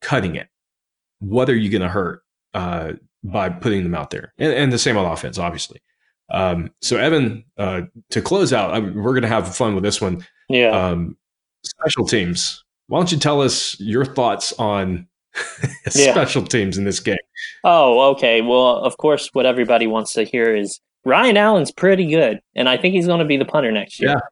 cutting 0.02 0.36
it, 0.36 0.48
what 1.20 1.48
are 1.48 1.56
you 1.56 1.70
going 1.70 1.82
to 1.82 1.88
hurt 1.88 2.22
uh, 2.54 2.92
by 3.24 3.48
putting 3.48 3.82
them 3.82 3.94
out 3.94 4.10
there? 4.10 4.34
And, 4.38 4.52
and 4.52 4.72
the 4.72 4.78
same 4.78 4.96
on 4.96 5.10
offense, 5.10 5.38
obviously. 5.38 5.80
Um, 6.30 6.70
so 6.80 6.96
Evan, 6.96 7.44
uh, 7.56 7.82
to 8.10 8.22
close 8.22 8.52
out, 8.52 8.72
I, 8.74 8.78
we're 8.80 9.12
going 9.12 9.22
to 9.22 9.28
have 9.28 9.54
fun 9.54 9.74
with 9.74 9.84
this 9.84 10.00
one. 10.00 10.26
Yeah. 10.48 10.68
Um, 10.68 11.16
special 11.64 12.06
teams. 12.06 12.62
Why 12.88 12.98
don't 12.98 13.10
you 13.10 13.18
tell 13.18 13.40
us 13.40 13.78
your 13.80 14.04
thoughts 14.04 14.52
on 14.58 15.06
Yeah. 15.94 16.12
special 16.12 16.42
teams 16.44 16.78
in 16.78 16.84
this 16.84 17.00
game? 17.00 17.16
Oh, 17.64 18.10
okay. 18.12 18.40
Well, 18.42 18.76
of 18.78 18.96
course, 18.98 19.30
what 19.32 19.46
everybody 19.46 19.86
wants 19.86 20.12
to 20.14 20.24
hear 20.24 20.54
is 20.54 20.80
Ryan 21.04 21.36
Allen's 21.36 21.72
pretty 21.72 22.06
good, 22.06 22.40
and 22.54 22.68
I 22.68 22.76
think 22.76 22.94
he's 22.94 23.06
going 23.06 23.18
to 23.18 23.24
be 23.24 23.36
the 23.36 23.44
punter 23.44 23.72
next 23.72 24.00
year. 24.00 24.22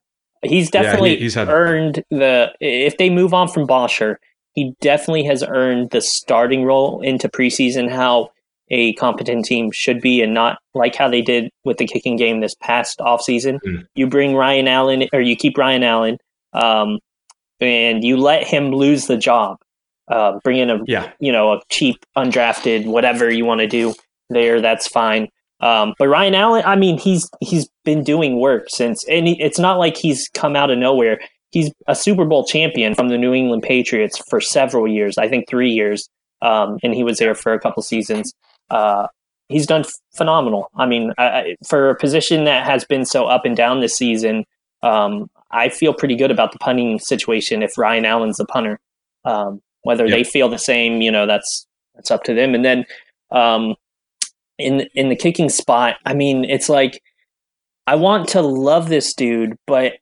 He's 0.42 0.72
Yeah, 0.72 0.80
he- 0.80 0.84
definitely 0.84 1.16
he's 1.16 1.34
had- 1.34 1.48
earned 1.48 2.04
the. 2.10 2.52
If 2.60 2.96
they 2.98 3.10
move 3.10 3.34
on 3.34 3.48
from 3.48 3.66
Bosher, 3.66 4.18
he 4.54 4.74
definitely 4.80 5.24
has 5.24 5.42
earned 5.42 5.90
the 5.90 6.00
starting 6.00 6.64
role 6.64 7.00
into 7.02 7.28
preseason. 7.28 7.90
How 7.90 8.30
a 8.70 8.92
competent 8.94 9.44
team 9.44 9.70
should 9.72 10.00
be, 10.00 10.22
and 10.22 10.32
not 10.32 10.58
like 10.74 10.94
how 10.94 11.08
they 11.08 11.22
did 11.22 11.50
with 11.64 11.78
the 11.78 11.86
kicking 11.86 12.16
game 12.16 12.40
this 12.40 12.54
past 12.54 13.00
offseason. 13.00 13.58
Mm. 13.66 13.86
You 13.96 14.06
bring 14.06 14.34
Ryan 14.36 14.68
Allen, 14.68 15.08
or 15.12 15.20
you 15.20 15.34
keep 15.36 15.58
Ryan 15.58 15.82
Allen, 15.82 16.18
um, 16.52 16.98
and 17.60 18.04
you 18.04 18.16
let 18.16 18.46
him 18.46 18.70
lose 18.70 19.06
the 19.08 19.16
job. 19.16 19.58
Uh, 20.10 20.40
bring 20.42 20.58
in 20.58 20.70
a 20.70 20.80
Yeah, 20.86 21.12
you 21.20 21.32
know, 21.32 21.52
a 21.52 21.60
cheap, 21.70 22.04
undrafted, 22.16 22.84
whatever 22.86 23.30
you 23.30 23.44
want 23.44 23.60
to 23.60 23.66
do 23.66 23.94
there, 24.28 24.60
that's 24.60 24.88
fine. 24.88 25.28
Um, 25.60 25.94
but 25.98 26.08
Ryan 26.08 26.34
Allen, 26.34 26.62
I 26.66 26.76
mean, 26.76 26.98
he's 26.98 27.28
he's 27.40 27.68
been 27.84 28.02
doing 28.02 28.40
work 28.40 28.68
since, 28.68 29.06
and 29.08 29.28
he, 29.28 29.40
it's 29.40 29.58
not 29.58 29.78
like 29.78 29.96
he's 29.96 30.28
come 30.34 30.56
out 30.56 30.70
of 30.70 30.78
nowhere. 30.78 31.20
He's 31.50 31.72
a 31.86 31.94
Super 31.94 32.24
Bowl 32.24 32.44
champion 32.44 32.94
from 32.94 33.08
the 33.08 33.18
New 33.18 33.34
England 33.34 33.62
Patriots 33.62 34.20
for 34.28 34.40
several 34.40 34.88
years, 34.88 35.18
I 35.18 35.28
think 35.28 35.48
three 35.48 35.70
years, 35.70 36.08
um, 36.42 36.78
and 36.82 36.94
he 36.94 37.04
was 37.04 37.18
there 37.18 37.34
for 37.34 37.52
a 37.52 37.60
couple 37.60 37.82
seasons. 37.82 38.32
Uh, 38.70 39.06
he's 39.48 39.66
done 39.66 39.82
f- 39.82 39.92
phenomenal. 40.16 40.70
I 40.76 40.86
mean, 40.86 41.12
I, 41.18 41.56
for 41.68 41.90
a 41.90 41.96
position 41.96 42.44
that 42.44 42.64
has 42.64 42.84
been 42.84 43.04
so 43.04 43.26
up 43.26 43.44
and 43.44 43.56
down 43.56 43.80
this 43.80 43.96
season, 43.96 44.44
um, 44.82 45.28
I 45.50 45.68
feel 45.68 45.92
pretty 45.92 46.16
good 46.16 46.30
about 46.30 46.52
the 46.52 46.58
punting 46.58 46.98
situation 47.00 47.62
if 47.62 47.76
Ryan 47.76 48.06
Allen's 48.06 48.36
the 48.36 48.46
punter. 48.46 48.78
Um, 49.24 49.60
whether 49.82 50.06
Yeah. 50.06 50.16
they 50.16 50.24
feel 50.24 50.48
the 50.48 50.58
same, 50.58 51.00
you 51.00 51.10
know, 51.10 51.26
that's 51.26 51.66
that's 51.94 52.10
up 52.10 52.24
to 52.24 52.34
them. 52.34 52.54
And 52.54 52.64
then 52.64 52.84
um, 53.30 53.74
in 54.58 54.88
in 54.94 55.08
the 55.08 55.16
kicking 55.16 55.48
spot, 55.48 55.96
I 56.06 56.14
mean, 56.14 56.44
it's 56.44 56.68
like 56.68 57.02
I 57.86 57.94
want 57.96 58.28
to 58.30 58.42
love 58.42 58.88
this 58.88 59.14
dude, 59.14 59.56
but 59.66 59.94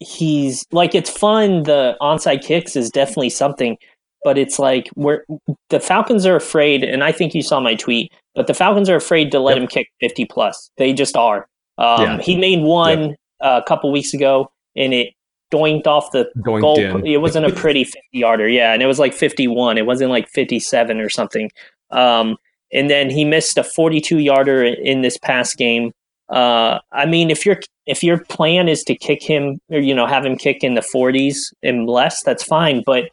he's 0.00 0.64
like 0.72 0.94
it's 0.94 1.10
fun. 1.10 1.64
The 1.64 1.96
onside 2.00 2.42
kicks 2.42 2.76
is 2.76 2.90
definitely 2.90 3.30
something, 3.30 3.76
but 4.24 4.38
it's 4.38 4.58
like 4.58 4.88
we're 4.96 5.24
the 5.70 5.80
Falcons 5.80 6.24
are 6.26 6.36
afraid, 6.36 6.82
and 6.84 7.02
I 7.04 7.12
think 7.12 7.34
you 7.34 7.42
saw 7.42 7.60
my 7.60 7.74
tweet, 7.74 8.12
but 8.34 8.46
the 8.46 8.54
Falcons 8.54 8.88
are 8.88 8.96
afraid 8.96 9.30
to 9.32 9.40
let 9.40 9.56
Yep. 9.56 9.62
him 9.62 9.68
kick 9.68 9.88
fifty 10.00 10.24
plus. 10.24 10.70
They 10.78 10.92
just 10.92 11.16
are. 11.16 11.48
Um, 11.78 12.02
Yeah. 12.02 12.18
He 12.20 12.36
made 12.36 12.60
one 12.62 13.16
uh, 13.40 13.60
a 13.64 13.68
couple 13.68 13.90
weeks 13.92 14.14
ago, 14.14 14.50
and 14.76 14.92
it 14.94 15.14
doinked 15.50 15.86
off 15.86 16.10
the 16.12 16.30
going 16.42 16.60
goal. 16.60 16.78
in. 16.78 17.06
It 17.06 17.20
wasn't 17.20 17.46
a 17.46 17.52
pretty 17.52 17.84
50 17.84 18.00
yarder. 18.12 18.48
Yeah. 18.48 18.72
And 18.72 18.82
it 18.82 18.86
was 18.86 18.98
like 18.98 19.14
51. 19.14 19.78
It 19.78 19.86
wasn't 19.86 20.10
like 20.10 20.28
57 20.28 21.00
or 21.00 21.08
something. 21.08 21.50
Um, 21.90 22.36
and 22.72 22.90
then 22.90 23.08
he 23.10 23.24
missed 23.24 23.56
a 23.56 23.64
42 23.64 24.18
yarder 24.18 24.62
in 24.64 25.00
this 25.02 25.16
past 25.18 25.56
game. 25.56 25.92
Uh, 26.28 26.78
I 26.92 27.06
mean, 27.06 27.30
if 27.30 27.46
your 27.46 27.58
if 27.86 28.02
your 28.02 28.22
plan 28.24 28.68
is 28.68 28.82
to 28.84 28.94
kick 28.94 29.22
him 29.22 29.58
or 29.70 29.78
you 29.78 29.94
know 29.94 30.06
have 30.06 30.26
him 30.26 30.36
kick 30.36 30.62
in 30.62 30.74
the 30.74 30.82
40s 30.94 31.38
and 31.62 31.86
less, 31.88 32.22
that's 32.22 32.44
fine. 32.44 32.82
But 32.84 33.04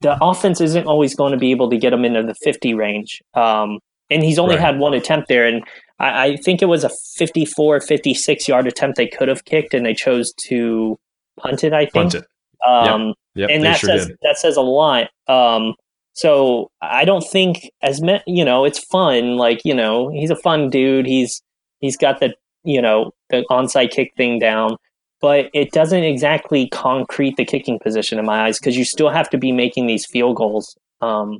the 0.00 0.16
offense 0.24 0.60
isn't 0.62 0.86
always 0.86 1.14
going 1.14 1.32
to 1.32 1.38
be 1.38 1.50
able 1.50 1.68
to 1.68 1.76
get 1.76 1.92
him 1.92 2.04
into 2.06 2.22
the 2.22 2.34
50 2.42 2.72
range. 2.72 3.20
Um, 3.34 3.80
and 4.10 4.22
he's 4.22 4.38
only 4.38 4.54
Right. 4.54 4.64
had 4.64 4.78
one 4.78 4.94
attempt 4.94 5.28
there, 5.28 5.44
and 5.46 5.62
I, 5.98 6.24
I 6.28 6.36
think 6.36 6.62
it 6.62 6.66
was 6.66 6.84
a 6.84 6.90
54, 7.16 7.80
56 7.82 8.48
yard 8.48 8.66
attempt 8.66 8.96
they 8.96 9.06
could 9.08 9.28
have 9.28 9.44
kicked, 9.44 9.74
and 9.74 9.84
they 9.84 9.92
chose 9.92 10.32
to 10.46 10.98
punt 11.38 11.64
it. 11.64 11.72
I 11.72 11.86
think. 11.86 12.12
Punt 12.12 12.14
it. 12.16 12.24
Um, 12.66 13.14
Yep, 13.34 13.50
and 13.52 13.62
that 13.64 13.78
sure 13.78 13.90
says 13.90 14.06
did. 14.08 14.16
that 14.22 14.36
says 14.36 14.56
a 14.56 14.62
lot. 14.62 15.10
Um, 15.28 15.74
so 16.12 16.70
I 16.82 17.04
don't 17.04 17.22
think 17.22 17.70
as 17.82 18.02
me, 18.02 18.20
you 18.26 18.44
know, 18.44 18.64
it's 18.64 18.80
fun. 18.80 19.36
Like 19.36 19.60
you 19.64 19.74
know, 19.74 20.08
he's 20.10 20.30
a 20.30 20.36
fun 20.36 20.70
dude. 20.70 21.06
He's 21.06 21.40
he's 21.78 21.96
got 21.96 22.18
the 22.18 22.34
you 22.64 22.82
know 22.82 23.12
the 23.30 23.44
onside 23.48 23.90
kick 23.92 24.12
thing 24.16 24.40
down, 24.40 24.76
but 25.20 25.50
it 25.54 25.70
doesn't 25.70 26.02
exactly 26.02 26.68
concrete 26.70 27.36
the 27.36 27.44
kicking 27.44 27.78
position 27.78 28.18
in 28.18 28.26
my 28.26 28.46
eyes 28.46 28.58
because 28.58 28.76
you 28.76 28.84
still 28.84 29.08
have 29.10 29.30
to 29.30 29.38
be 29.38 29.52
making 29.52 29.86
these 29.86 30.04
field 30.04 30.36
goals. 30.36 30.76
Um, 31.00 31.38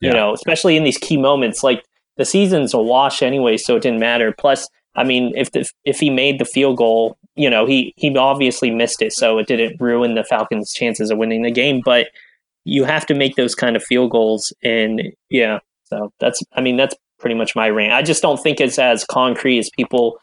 Yeah. 0.00 0.10
You 0.10 0.16
know, 0.16 0.32
especially 0.32 0.76
in 0.78 0.84
these 0.84 0.98
key 0.98 1.18
moments, 1.18 1.62
like 1.62 1.84
the 2.16 2.24
season's 2.24 2.72
a 2.72 2.78
wash 2.80 3.22
anyway, 3.22 3.58
so 3.58 3.76
it 3.76 3.82
didn't 3.82 4.00
matter. 4.00 4.32
Plus, 4.38 4.68
I 4.94 5.04
mean, 5.04 5.32
if 5.36 5.50
the 5.50 5.70
if 5.84 6.00
he 6.00 6.08
made 6.08 6.38
the 6.38 6.46
field 6.46 6.78
goal, 6.78 7.18
you 7.36 7.50
know, 7.50 7.66
he 7.66 7.92
he 7.96 8.16
obviously 8.16 8.70
missed 8.70 9.02
it, 9.02 9.12
so 9.12 9.38
it 9.38 9.46
didn't 9.46 9.80
ruin 9.80 10.14
the 10.14 10.24
Falcons' 10.24 10.72
chances 10.72 11.10
of 11.10 11.18
winning 11.18 11.42
the 11.42 11.50
game. 11.50 11.82
But 11.84 12.08
you 12.64 12.84
have 12.84 13.06
to 13.06 13.14
make 13.14 13.36
those 13.36 13.54
kind 13.54 13.76
of 13.76 13.84
field 13.84 14.10
goals, 14.10 14.52
and 14.62 15.02
yeah, 15.30 15.58
so 15.84 16.12
that's 16.18 16.42
I 16.54 16.60
mean 16.60 16.76
that's 16.76 16.94
pretty 17.18 17.34
much 17.34 17.54
my 17.54 17.68
rant. 17.68 17.92
I 17.92 18.02
just 18.02 18.22
don't 18.22 18.42
think 18.42 18.60
it's 18.60 18.78
as 18.78 19.04
concrete 19.04 19.58
as 19.58 19.70
people 19.76 20.18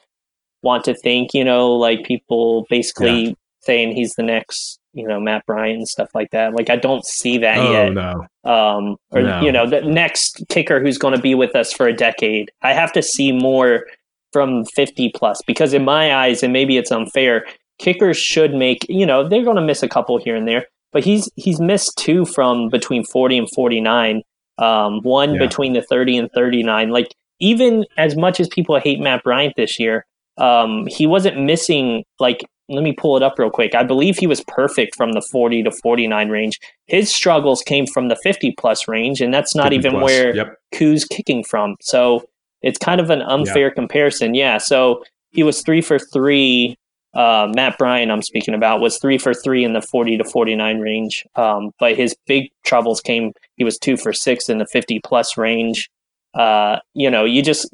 want 0.62 0.84
to 0.86 0.93
think. 0.93 1.34
You 1.34 1.43
know, 1.45 1.71
like 1.71 2.04
people 2.04 2.65
basically 2.69 3.38
saying 3.62 3.95
he's 3.95 4.13
the 4.15 4.23
next 4.23 4.80
you 4.93 5.08
know 5.08 5.19
Matt 5.19 5.45
Bryant 5.45 5.78
and 5.78 5.88
stuff 5.88 6.10
like 6.13 6.32
that. 6.32 6.54
Like 6.56 6.69
I 6.69 6.76
don't 6.76 7.06
see 7.06 7.38
that 7.39 7.58
oh, 7.58 7.71
yet. 7.71 7.93
no. 7.93 8.26
Um, 8.43 8.97
or 9.12 9.21
No. 9.21 9.41
you 9.41 9.52
know 9.52 9.69
the 9.69 9.82
next 9.82 10.43
kicker 10.49 10.82
who's 10.82 10.97
going 10.97 11.15
to 11.15 11.21
be 11.21 11.36
with 11.36 11.56
us 11.56 11.71
for 11.71 11.88
a 11.88 11.93
decade. 11.95 12.52
I 12.62 12.73
have 12.73 12.91
to 12.93 13.02
see 13.02 13.32
more 13.32 13.86
from 14.33 14.65
50 14.65 15.11
plus 15.15 15.41
because 15.47 15.73
in 15.73 15.85
my 15.85 16.13
eyes, 16.15 16.43
and 16.43 16.51
maybe 16.51 16.75
it's 16.77 16.91
unfair, 16.91 17.45
kickers 17.79 18.17
should 18.17 18.53
make. 18.53 18.85
You 18.89 19.05
know 19.05 19.27
they're 19.27 19.43
going 19.43 19.55
to 19.57 19.61
miss 19.61 19.83
a 19.83 19.87
couple 19.87 20.17
here 20.17 20.35
and 20.35 20.47
there, 20.47 20.65
but 20.91 21.03
he's 21.03 21.29
he's 21.35 21.59
missed 21.61 21.97
two 21.97 22.25
from 22.25 22.69
between 22.69 23.03
40 23.05 23.37
and 23.37 23.49
49. 23.55 24.21
Um, 24.59 25.01
one 25.01 25.33
Yeah. 25.35 25.39
between 25.39 25.73
the 25.73 25.81
30 25.81 26.17
and 26.17 26.29
39. 26.33 26.89
Like 26.89 27.07
even 27.39 27.85
as 27.97 28.15
much 28.15 28.39
as 28.39 28.47
people 28.49 28.79
hate 28.79 28.99
Matt 28.99 29.23
Bryant 29.23 29.53
this 29.57 29.79
year, 29.79 30.05
um, 30.37 30.85
he 30.87 31.05
wasn't 31.07 31.39
missing 31.41 32.03
like 32.19 32.45
let 32.69 32.81
me 32.83 32.93
pull 32.93 33.17
it 33.17 33.23
up 33.23 33.37
real 33.37 33.49
quick. 33.49 33.75
I 33.75 33.83
believe 33.83 34.17
he 34.17 34.25
was 34.25 34.41
perfect 34.47 34.95
from 34.95 35.11
the 35.11 35.21
40 35.31 35.63
to 35.63 35.71
49 35.71 36.29
range. 36.29 36.59
His 36.87 37.13
struggles 37.13 37.61
came 37.61 37.85
from 37.85 38.07
the 38.07 38.15
50 38.23 38.53
plus 38.57 38.87
range, 38.87 39.19
and 39.21 39.33
that's 39.33 39.53
not 39.53 39.73
even 39.73 39.91
plus. 39.91 40.03
where 40.03 40.35
Yep. 40.35 40.57
Koo's 40.73 41.03
kicking 41.03 41.43
from. 41.43 41.75
So 41.81 42.23
it's 42.63 42.80
kind 42.80 42.99
of 42.99 43.10
an 43.10 43.21
unfair 43.21 43.69
comparison. 43.69 44.34
Yeah. 44.34 44.58
So 44.58 45.04
he 45.32 45.43
was 45.43 45.62
three 45.62 45.82
for 45.82 45.99
three. 45.99 46.78
Uh, 47.13 47.52
Matt 47.54 47.78
Bryant, 47.78 48.12
I'm 48.12 48.23
speaking 48.23 48.56
about, 48.56 48.80
was 48.80 48.97
three 48.97 49.19
for 49.19 49.36
three 49.36 49.63
in 49.63 49.73
the 49.73 49.82
40 49.82 50.17
to 50.17 50.23
49 50.23 50.80
range. 50.80 51.26
Um, 51.36 51.71
but 51.80 51.95
his 51.95 52.15
big 52.26 52.49
troubles 52.63 53.02
came, 53.02 53.34
he 53.56 53.63
was 53.63 53.78
two 53.78 53.97
for 53.97 54.13
six 54.13 54.49
in 54.49 54.58
the 54.58 54.65
50 54.65 54.99
plus 55.02 55.38
range. 55.38 55.91
Uh, 56.34 56.80
you 56.95 57.12
know, 57.12 57.23
you 57.23 57.43
just, 57.43 57.71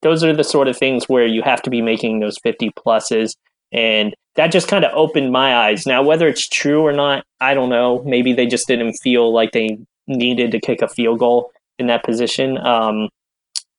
those 0.00 0.24
are 0.24 0.32
the 0.32 0.44
sort 0.44 0.68
of 0.68 0.78
things 0.78 1.10
where 1.10 1.26
you 1.26 1.42
have 1.42 1.60
to 1.62 1.68
be 1.68 1.82
making 1.82 2.20
those 2.20 2.38
50 2.38 2.70
pluses. 2.70 3.36
And 3.70 4.14
that 4.36 4.50
just 4.50 4.68
kind 4.68 4.84
of 4.84 4.92
opened 4.94 5.30
my 5.30 5.56
eyes. 5.56 5.84
Now, 5.84 6.02
whether 6.02 6.26
it's 6.26 6.48
true 6.48 6.80
or 6.80 6.92
not, 6.92 7.24
I 7.40 7.52
don't 7.52 7.68
know. 7.68 8.02
Maybe 8.04 8.32
they 8.32 8.46
just 8.46 8.66
didn't 8.66 8.94
feel 8.94 9.32
like 9.32 9.52
they 9.52 9.78
needed 10.06 10.52
to 10.52 10.60
kick 10.60 10.80
a 10.80 10.88
field 10.88 11.18
goal 11.18 11.52
in 11.78 11.86
that 11.88 12.04
position. 12.04 12.56
Um, 12.58 13.10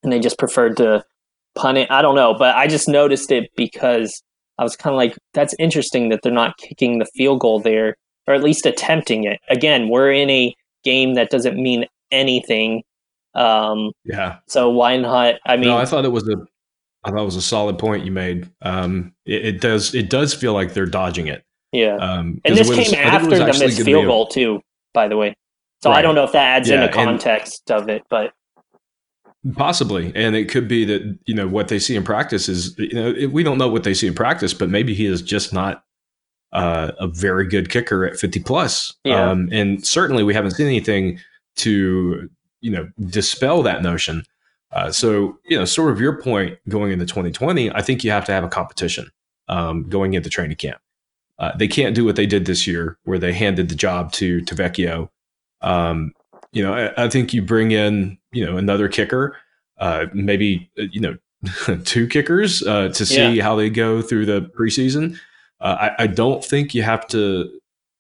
and 0.03 0.11
they 0.11 0.19
just 0.19 0.37
preferred 0.37 0.77
to 0.77 1.03
punt 1.55 1.77
it. 1.77 1.89
I 1.91 2.01
don't 2.01 2.15
know. 2.15 2.33
But 2.33 2.55
I 2.55 2.67
just 2.67 2.87
noticed 2.87 3.31
it 3.31 3.49
because 3.55 4.21
I 4.57 4.63
was 4.63 4.75
kind 4.75 4.93
of 4.93 4.97
like, 4.97 5.17
that's 5.33 5.53
interesting 5.59 6.09
that 6.09 6.21
they're 6.23 6.31
not 6.31 6.57
kicking 6.57 6.99
the 6.99 7.05
field 7.15 7.39
goal 7.39 7.59
there, 7.59 7.95
or 8.27 8.33
at 8.33 8.43
least 8.43 8.65
attempting 8.65 9.23
it. 9.25 9.39
Again, 9.49 9.89
we're 9.89 10.11
in 10.11 10.29
a 10.29 10.53
game 10.83 11.13
that 11.15 11.29
doesn't 11.29 11.55
mean 11.61 11.85
anything. 12.11 12.83
Um, 13.33 13.91
Yeah. 14.05 14.37
so 14.47 14.69
why 14.69 14.97
not? 14.97 15.35
I 15.45 15.55
mean, 15.57 15.69
no, 15.69 15.77
I 15.77 15.85
thought 15.85 16.05
it 16.05 16.11
was 16.11 16.27
a, 16.27 16.35
I 17.03 17.09
thought 17.11 17.21
it 17.21 17.25
was 17.25 17.35
a 17.37 17.41
solid 17.41 17.79
point 17.79 18.05
you 18.05 18.11
made. 18.11 18.49
Um, 18.61 19.13
it, 19.25 19.45
it 19.45 19.61
does, 19.61 19.95
it 19.95 20.09
does 20.09 20.33
feel 20.33 20.53
like 20.53 20.73
they're 20.73 20.85
dodging 20.85 21.27
it. 21.27 21.43
yeah. 21.71 21.95
Um, 21.95 22.41
and 22.45 22.55
this 22.57 22.67
was- 22.69 22.77
came 22.77 22.87
I 23.07 23.19
think 23.19 23.31
it 23.33 23.41
after 23.41 23.59
the 23.59 23.65
missed 23.65 23.81
field 23.83 24.03
a- 24.03 24.07
goal, 24.07 24.27
too, 24.27 24.61
by 24.93 25.07
the 25.07 25.17
way. 25.17 25.33
So 25.81 25.91
I 25.91 26.01
don't 26.03 26.13
know 26.13 26.23
if 26.25 26.33
that 26.33 26.57
adds 26.57 26.69
Yeah, 26.69 26.75
in 26.75 26.81
and- 26.81 26.89
the 26.91 26.93
context 26.95 27.71
of 27.71 27.89
it, 27.89 28.03
but 28.09 28.33
Possibly, 29.55 30.11
and 30.13 30.35
it 30.35 30.49
could 30.49 30.67
be 30.67 30.85
that 30.85 31.17
you 31.25 31.33
know 31.33 31.47
what 31.47 31.67
they 31.67 31.79
see 31.79 31.95
in 31.95 32.03
practice 32.03 32.47
is 32.47 32.77
you 32.77 32.93
know 32.93 33.09
it- 33.09 33.31
we 33.31 33.41
don't 33.41 33.57
know 33.57 33.67
what 33.67 33.83
they 33.83 33.93
see 33.95 34.05
in 34.07 34.13
practice, 34.13 34.53
but 34.53 34.69
maybe 34.69 34.93
he 34.93 35.05
is 35.07 35.21
just 35.21 35.51
not 35.51 35.83
uh, 36.53 36.91
a 36.99 37.07
very 37.07 37.47
good 37.47 37.69
kicker 37.69 38.05
at 38.05 38.17
fifty 38.17 38.39
plus. 38.39 38.93
Yeah. 39.03 39.31
Um, 39.31 39.49
and 39.51 39.85
certainly 39.85 40.23
we 40.23 40.33
haven't 40.35 40.51
seen 40.51 40.67
anything 40.67 41.19
to 41.57 42.29
you 42.61 42.71
know 42.71 42.87
dispel 43.07 43.63
that 43.63 43.81
notion. 43.81 44.23
Uh, 44.73 44.91
so 44.91 45.39
you 45.49 45.57
know, 45.57 45.65
sort 45.65 45.91
of 45.91 45.99
your 45.99 46.21
point 46.21 46.59
going 46.69 46.91
into 46.91 47.05
twenty 47.07 47.31
twenty, 47.31 47.71
I 47.71 47.81
think 47.81 48.03
you 48.03 48.11
have 48.11 48.25
to 48.25 48.31
have 48.31 48.43
a 48.43 48.47
competition 48.49 49.09
um, 49.47 49.89
going 49.89 50.13
into 50.13 50.29
training 50.29 50.57
camp. 50.57 50.79
Uh, 51.39 51.51
they 51.57 51.67
can't 51.67 51.95
do 51.95 52.05
what 52.05 52.15
they 52.15 52.27
did 52.27 52.45
this 52.45 52.67
year, 52.67 52.99
where 53.05 53.17
they 53.17 53.33
handed 53.33 53.69
the 53.69 53.75
job 53.75 54.11
to 54.13 54.41
to 54.41 54.53
Vecchio. 54.53 55.09
Um, 55.61 56.13
you 56.51 56.61
know, 56.63 56.73
I, 56.75 57.05
I 57.05 57.09
think 57.09 57.33
you 57.33 57.41
bring 57.41 57.71
in, 57.71 58.17
you 58.31 58.45
know, 58.45 58.57
another 58.57 58.87
kicker, 58.87 59.37
uh, 59.79 60.05
maybe, 60.13 60.69
uh, 60.79 60.83
you 60.91 61.01
know, 61.01 61.17
two 61.85 62.07
kickers 62.07 62.63
uh, 62.63 62.89
to 62.89 63.05
see 63.05 63.39
how 63.39 63.55
they 63.55 63.69
go 63.69 64.01
through 64.01 64.25
the 64.25 64.41
preseason. 64.57 65.17
Uh, 65.59 65.89
I, 65.97 66.03
I 66.03 66.07
don't 66.07 66.43
think 66.43 66.73
you 66.75 66.83
have 66.83 67.07
to 67.07 67.49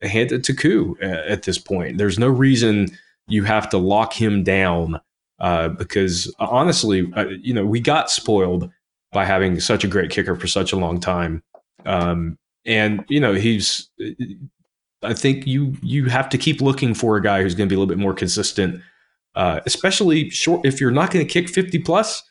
hand 0.01 0.31
it 0.31 0.43
to 0.45 0.53
Koo 0.53 0.97
at, 1.01 1.19
at 1.25 1.43
this 1.43 1.57
point. 1.57 1.97
There's 1.97 2.19
no 2.19 2.27
reason 2.27 2.89
you 3.27 3.43
have 3.43 3.69
to 3.69 3.77
lock 3.77 4.13
him 4.13 4.43
down 4.43 4.99
uh, 5.39 5.69
because 5.69 6.33
honestly, 6.39 7.11
uh, 7.15 7.25
you 7.41 7.53
know, 7.53 7.65
we 7.65 7.79
got 7.79 8.11
spoiled 8.11 8.69
by 9.11 9.25
having 9.25 9.59
such 9.59 9.83
a 9.83 9.87
great 9.87 10.11
kicker 10.11 10.35
for 10.35 10.47
such 10.47 10.71
a 10.71 10.77
long 10.77 10.99
time. 10.99 11.43
Um, 11.85 12.37
and 12.65 13.03
you 13.09 13.19
know, 13.19 13.33
he's 13.33 13.89
I 15.03 15.13
think 15.13 15.47
you 15.47 15.75
you 15.81 16.05
have 16.05 16.29
to 16.29 16.37
keep 16.37 16.61
looking 16.61 16.93
for 16.93 17.17
a 17.17 17.21
guy 17.21 17.41
who's 17.41 17.55
going 17.55 17.67
to 17.67 17.73
be 17.73 17.75
a 17.75 17.79
little 17.79 17.93
bit 17.93 17.97
more 17.97 18.13
consistent, 18.13 18.81
uh, 19.35 19.59
especially 19.65 20.29
short. 20.29 20.65
If 20.65 20.79
you're 20.81 20.91
not 20.91 21.11
going 21.11 21.25
to 21.25 21.31
kick 21.31 21.49
50 21.49 21.79
plus, 21.79 22.23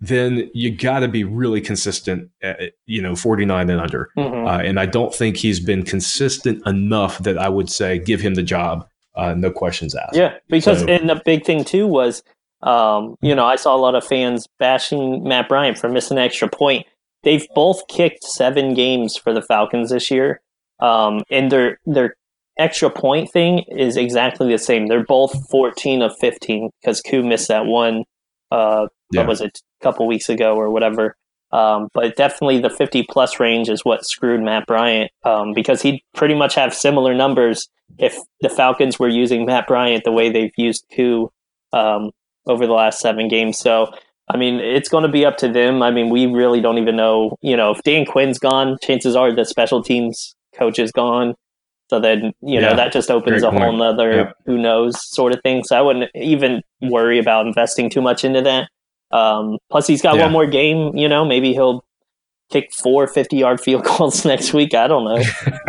then 0.00 0.50
you 0.52 0.70
got 0.76 1.00
to 1.00 1.08
be 1.08 1.24
really 1.24 1.60
consistent. 1.60 2.30
At, 2.42 2.72
you 2.86 3.00
know, 3.00 3.16
49 3.16 3.70
and 3.70 3.80
under. 3.80 4.10
mhm. 4.16 4.46
Uh, 4.46 4.62
and 4.62 4.78
I 4.78 4.86
don't 4.86 5.14
think 5.14 5.36
he's 5.36 5.58
been 5.60 5.82
consistent 5.84 6.66
enough 6.66 7.18
that 7.20 7.38
I 7.38 7.48
would 7.48 7.70
say 7.70 7.98
give 7.98 8.20
him 8.20 8.34
the 8.34 8.42
job. 8.42 8.86
Uh, 9.14 9.32
no 9.34 9.50
questions 9.50 9.94
asked. 9.94 10.14
Yeah, 10.16 10.34
because 10.48 10.80
So- 10.80 10.88
and 10.88 11.08
the 11.08 11.22
big 11.24 11.44
thing 11.46 11.64
too 11.64 11.86
was, 11.86 12.22
um, 12.62 13.16
you 13.22 13.34
know, 13.34 13.46
I 13.46 13.56
saw 13.56 13.74
a 13.74 13.78
lot 13.78 13.94
of 13.94 14.04
fans 14.04 14.46
bashing 14.58 15.24
Matt 15.24 15.48
Bryant 15.48 15.78
for 15.78 15.88
missing 15.88 16.18
an 16.18 16.24
extra 16.24 16.48
point. 16.48 16.86
They've 17.22 17.46
both 17.54 17.86
kicked 17.88 18.24
seven 18.24 18.74
games 18.74 19.16
for 19.16 19.32
the 19.32 19.40
Falcons 19.42 19.90
this 19.90 20.10
year, 20.10 20.40
um, 20.80 21.22
and 21.30 21.50
their 21.50 21.80
their 21.86 22.14
extra 22.58 22.90
point 22.90 23.30
thing 23.32 23.64
is 23.68 23.96
exactly 23.96 24.50
the 24.50 24.58
same. 24.58 24.86
They're 24.86 25.04
both 25.04 25.48
fourteen 25.50 26.02
of 26.02 26.16
fifteen 26.18 26.70
because 26.80 27.00
Koo 27.00 27.22
missed 27.22 27.48
that 27.48 27.66
one. 27.66 28.04
Uh, 28.50 28.86
Yeah. 29.12 29.20
What 29.22 29.28
was 29.28 29.40
it? 29.40 29.60
A 29.80 29.84
couple 29.84 30.06
weeks 30.06 30.28
ago 30.28 30.56
or 30.56 30.70
whatever. 30.70 31.16
Um, 31.52 31.88
but 31.94 32.16
definitely 32.16 32.58
the 32.60 32.70
50 32.70 33.04
plus 33.08 33.38
range 33.38 33.68
is 33.68 33.84
what 33.84 34.04
screwed 34.04 34.42
Matt 34.42 34.66
Bryant 34.66 35.12
um, 35.22 35.52
because 35.54 35.80
he'd 35.80 36.02
pretty 36.12 36.34
much 36.34 36.56
have 36.56 36.74
similar 36.74 37.14
numbers 37.14 37.68
if 37.98 38.16
the 38.40 38.48
Falcons 38.48 38.98
were 38.98 39.08
using 39.08 39.46
Matt 39.46 39.68
Bryant 39.68 40.02
the 40.04 40.10
way 40.10 40.28
they've 40.28 40.52
used 40.56 40.84
Koo 40.94 41.30
um, 41.72 42.10
over 42.48 42.66
the 42.66 42.72
last 42.72 42.98
seven 42.98 43.28
games. 43.28 43.58
So, 43.58 43.92
I 44.28 44.36
mean, 44.36 44.56
it's 44.58 44.88
going 44.88 45.04
to 45.04 45.08
be 45.10 45.24
up 45.24 45.36
to 45.38 45.48
them. 45.48 45.82
I 45.82 45.92
mean, 45.92 46.10
we 46.10 46.26
really 46.26 46.60
don't 46.60 46.78
even 46.78 46.96
know. 46.96 47.36
You 47.42 47.56
know, 47.56 47.70
if 47.70 47.82
Dan 47.84 48.04
Quinn's 48.06 48.40
gone, 48.40 48.76
chances 48.82 49.14
are 49.14 49.32
the 49.32 49.44
special 49.44 49.82
teams 49.84 50.34
coach 50.58 50.80
is 50.80 50.90
gone. 50.90 51.36
So 51.88 52.00
then, 52.00 52.32
you 52.42 52.60
know, 52.60 52.70
Yeah, 52.70 52.74
that 52.74 52.92
just 52.92 53.10
opens 53.10 53.42
a 53.42 53.50
whole 53.50 53.60
point. 53.60 53.78
nother 53.78 54.12
Yep. 54.16 54.34
who 54.46 54.58
knows 54.58 54.96
sort 55.14 55.32
of 55.32 55.40
thing. 55.42 55.62
So 55.64 55.76
I 55.78 55.82
wouldn't 55.82 56.10
even 56.16 56.62
worry 56.82 57.18
about 57.18 57.46
investing 57.46 57.88
too 57.90 58.02
much 58.02 58.24
into 58.24 58.42
that. 58.42 58.68
Um, 59.12 59.58
plus, 59.70 59.86
he's 59.86 60.02
got 60.02 60.16
Yeah. 60.16 60.22
one 60.24 60.32
more 60.32 60.46
game. 60.46 60.96
You 60.96 61.08
know, 61.08 61.24
maybe 61.24 61.52
he'll 61.52 61.84
kick 62.50 62.70
four 62.82 63.06
50 63.06 63.36
yard 63.36 63.60
field 63.60 63.84
goals 63.98 64.24
next 64.24 64.52
week. 64.52 64.74
I 64.74 64.86
don't 64.88 65.04
know. 65.04 65.22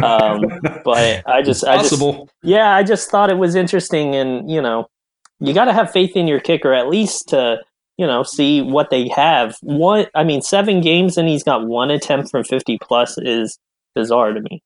Um, 0.04 0.60
but 0.84 1.22
I 1.28 1.42
just, 1.44 1.64
I 1.66 1.78
just, 1.82 2.02
yeah, 2.44 2.76
I 2.76 2.84
just 2.84 3.10
thought 3.12 3.30
it 3.30 3.38
was 3.38 3.56
interesting, 3.56 4.16
and 4.16 4.50
you 4.50 4.62
know, 4.62 4.88
you 5.40 5.54
got 5.54 5.66
to 5.66 5.74
have 5.74 5.92
faith 5.92 6.16
in 6.16 6.28
your 6.28 6.40
kicker 6.40 6.74
at 6.74 6.88
least 6.90 7.30
to 7.30 7.60
you 7.98 8.06
know 8.08 8.24
see 8.24 8.62
what 8.62 8.90
they 8.90 9.08
have. 9.10 9.56
One, 9.62 10.06
I 10.16 10.24
mean, 10.24 10.42
seven 10.42 10.82
games 10.82 11.18
and 11.18 11.28
he's 11.28 11.44
got 11.44 11.66
one 11.68 11.90
attempt 11.92 12.30
from 12.32 12.44
fifty 12.44 12.78
plus 12.82 13.18
is 13.20 13.58
bizarre 13.96 14.34
to 14.34 14.42
me. 14.42 14.62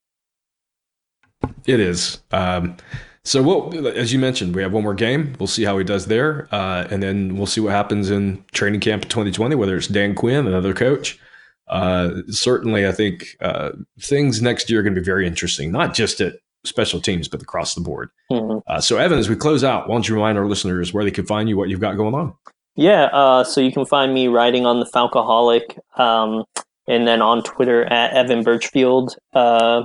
It 1.66 1.80
is. 1.80 2.22
Um, 2.32 2.78
so, 3.24 3.70
as 3.70 4.12
you 4.12 4.18
mentioned, 4.18 4.56
we 4.56 4.64
have 4.64 4.74
one 4.74 4.84
more 4.84 4.96
game. 4.96 5.36
We'll 5.40 5.48
see 5.48 5.64
how 5.64 5.78
he 5.78 5.84
does 5.84 6.08
there, 6.08 6.48
uh, 6.52 6.88
and 6.90 7.04
then 7.04 7.38
we'll 7.38 7.46
see 7.46 7.62
what 7.62 7.72
happens 7.72 8.10
in 8.10 8.44
training 8.52 8.80
camp 8.80 9.04
2020. 9.04 9.56
Whether 9.56 9.78
it's 9.78 9.88
Dan 9.88 10.16
Quinn, 10.16 10.48
another 10.48 10.74
coach. 10.74 11.20
Uh, 11.68 12.22
certainly, 12.30 12.88
I 12.88 12.92
think 12.92 13.38
uh, 13.40 13.72
things 14.00 14.42
next 14.42 14.70
year 14.70 14.80
are 14.80 14.84
going 14.84 14.96
to 14.96 15.02
be 15.02 15.06
very 15.06 15.28
interesting, 15.28 15.72
not 15.72 15.94
just 15.94 16.20
at 16.20 16.34
special 16.64 17.00
teams, 17.00 17.28
but 17.28 17.42
across 17.42 17.76
the 17.76 17.82
board. 17.82 18.10
Mhm. 18.32 18.62
Uh, 18.68 18.82
so, 18.82 18.98
Evan, 18.98 19.20
as 19.20 19.30
we 19.30 19.36
close 19.36 19.64
out, 19.64 19.88
why 19.88 19.96
don't 19.96 20.08
you 20.10 20.16
remind 20.16 20.38
our 20.38 20.48
listeners 20.48 20.94
where 20.94 21.04
they 21.04 21.12
can 21.12 21.26
find 21.26 21.48
you, 21.48 21.58
what 21.58 21.70
you've 21.70 21.80
got 21.80 21.98
going 21.98 22.16
on? 22.16 22.34
Yeah, 22.76 23.06
uh, 23.14 23.44
so 23.44 23.62
you 23.62 23.72
can 23.72 23.86
find 23.86 24.14
me 24.14 24.28
writing 24.28 24.66
on 24.66 24.80
the 24.80 24.86
Falcoholic, 24.86 25.78
um, 26.00 26.44
and 26.88 27.08
then 27.08 27.22
on 27.22 27.44
Twitter 27.44 27.86
at 27.86 28.14
Evan 28.14 28.44
Birchfield. 28.44 29.16
Uh, 29.34 29.84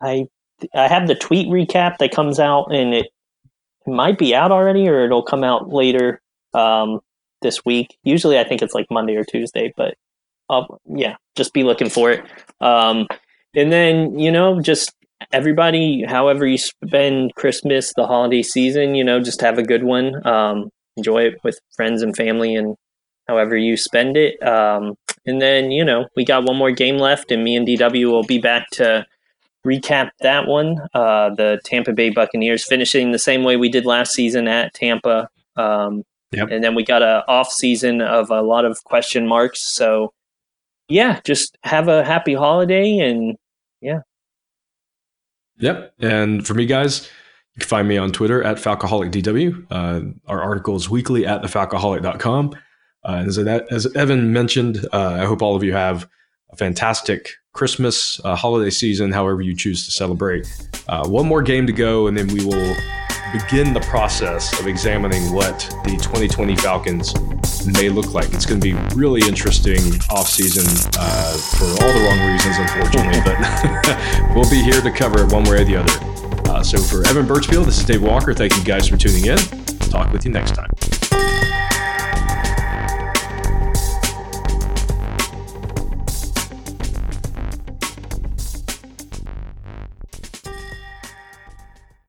I 0.00 0.28
I 0.74 0.88
have 0.88 1.06
the 1.06 1.14
tweet 1.14 1.48
recap 1.48 1.98
that 1.98 2.12
comes 2.12 2.38
out, 2.38 2.74
and 2.74 2.94
it, 2.94 3.06
might 3.86 4.18
be 4.18 4.34
out 4.34 4.52
already, 4.52 4.86
or 4.86 5.06
it'll 5.06 5.22
come 5.22 5.42
out 5.42 5.72
later 5.72 6.20
um, 6.52 7.00
this 7.40 7.64
week. 7.64 7.96
Usually, 8.02 8.38
I 8.38 8.44
think 8.44 8.60
it's 8.60 8.74
like 8.74 8.84
Monday 8.90 9.16
or 9.16 9.24
Tuesday, 9.24 9.72
but 9.78 9.94
I'll, 10.50 10.78
yeah, 10.84 11.16
just 11.36 11.54
be 11.54 11.64
looking 11.64 11.88
for 11.88 12.10
it. 12.10 12.22
Um, 12.60 13.06
and 13.54 13.72
then 13.72 14.18
you 14.18 14.30
know, 14.30 14.60
just 14.60 14.94
everybody, 15.32 16.04
however 16.06 16.46
you 16.46 16.58
spend 16.58 17.34
Christmas, 17.34 17.92
the 17.96 18.06
holiday 18.06 18.42
season, 18.42 18.94
you 18.94 19.04
know, 19.04 19.20
just 19.20 19.40
have 19.40 19.58
a 19.58 19.62
good 19.62 19.84
one. 19.84 20.26
Um, 20.26 20.70
enjoy 20.96 21.22
it 21.22 21.38
with 21.44 21.58
friends 21.76 22.02
and 22.02 22.16
family 22.16 22.54
and 22.54 22.76
however 23.26 23.56
you 23.56 23.76
spend 23.76 24.16
it. 24.16 24.42
Um, 24.42 24.94
and 25.26 25.40
then, 25.40 25.70
you 25.70 25.84
know, 25.84 26.06
we 26.16 26.24
got 26.24 26.44
one 26.44 26.56
more 26.56 26.70
game 26.70 26.98
left 26.98 27.30
and 27.30 27.44
me 27.44 27.56
and 27.56 27.66
DW 27.66 28.06
will 28.06 28.24
be 28.24 28.38
back 28.38 28.68
to 28.72 29.04
recap 29.66 30.10
that 30.20 30.46
one. 30.46 30.78
Uh, 30.94 31.30
the 31.30 31.60
Tampa 31.64 31.92
Bay 31.92 32.10
Buccaneers 32.10 32.64
finishing 32.66 33.12
the 33.12 33.18
same 33.18 33.44
way 33.44 33.56
we 33.56 33.68
did 33.68 33.84
last 33.84 34.12
season 34.12 34.48
at 34.48 34.74
Tampa. 34.74 35.28
Um, 35.56 36.04
yep. 36.32 36.48
And 36.50 36.62
then 36.62 36.74
we 36.74 36.84
got 36.84 37.02
a 37.02 37.24
off 37.28 37.52
season 37.52 38.00
of 38.00 38.30
a 38.30 38.42
lot 38.42 38.64
of 38.64 38.82
question 38.84 39.26
marks. 39.26 39.62
So 39.62 40.12
yeah, 40.88 41.20
just 41.24 41.58
have 41.64 41.88
a 41.88 42.04
happy 42.04 42.34
holiday 42.34 42.98
and 42.98 43.36
yeah. 43.80 44.00
Yep. 45.58 45.94
And 46.00 46.46
for 46.46 46.54
me, 46.54 46.66
guys, 46.66 47.08
you 47.54 47.60
can 47.60 47.68
find 47.68 47.88
me 47.88 47.96
on 47.98 48.12
Twitter 48.12 48.42
at 48.42 48.58
FalcoholicDW. 48.58 49.66
Uh, 49.70 50.00
our 50.26 50.40
article 50.40 50.76
is 50.76 50.88
weekly 50.88 51.26
at 51.26 51.42
thefalcoholic.com. 51.42 52.54
Uh, 53.04 53.12
and 53.12 53.28
as, 53.28 53.38
as 53.38 53.96
Evan 53.96 54.32
mentioned, 54.32 54.86
uh, 54.92 55.18
I 55.20 55.24
hope 55.24 55.42
all 55.42 55.56
of 55.56 55.62
you 55.62 55.72
have 55.72 56.08
a 56.50 56.56
fantastic 56.56 57.30
Christmas 57.52 58.20
uh, 58.24 58.36
holiday 58.36 58.70
season, 58.70 59.12
however 59.12 59.42
you 59.42 59.54
choose 59.54 59.84
to 59.86 59.90
celebrate. 59.90 60.46
Uh, 60.88 61.06
one 61.08 61.26
more 61.26 61.42
game 61.42 61.66
to 61.66 61.72
go, 61.72 62.06
and 62.06 62.16
then 62.16 62.28
we 62.28 62.44
will 62.44 62.76
begin 63.32 63.74
the 63.74 63.80
process 63.80 64.58
of 64.58 64.66
examining 64.66 65.32
what 65.32 65.58
the 65.84 65.90
2020 65.90 66.56
Falcons 66.56 67.14
may 67.66 67.88
look 67.88 68.14
like. 68.14 68.32
It's 68.32 68.46
going 68.46 68.60
to 68.60 68.64
be 68.64 68.74
really 68.94 69.20
interesting 69.26 69.78
offseason 70.08 70.66
uh, 70.98 71.36
for 71.58 71.66
all 71.84 71.92
the 71.92 72.04
wrong 72.04 72.32
reasons, 72.32 72.56
unfortunately, 72.58 73.20
but 73.24 74.34
we'll 74.34 74.50
be 74.50 74.62
here 74.62 74.80
to 74.80 74.90
cover 74.90 75.24
it 75.24 75.32
one 75.32 75.44
way 75.44 75.62
or 75.62 75.64
the 75.64 75.76
other. 75.76 76.50
Uh, 76.50 76.62
so 76.62 76.78
for 76.78 77.06
Evan 77.06 77.26
Birchfield, 77.26 77.66
this 77.66 77.78
is 77.78 77.84
Dave 77.84 78.02
Walker. 78.02 78.32
Thank 78.32 78.56
you 78.56 78.64
guys 78.64 78.88
for 78.88 78.96
tuning 78.96 79.26
in. 79.26 79.38
Talk 79.90 80.12
with 80.12 80.24
you 80.24 80.30
next 80.30 80.54
time. 80.54 80.70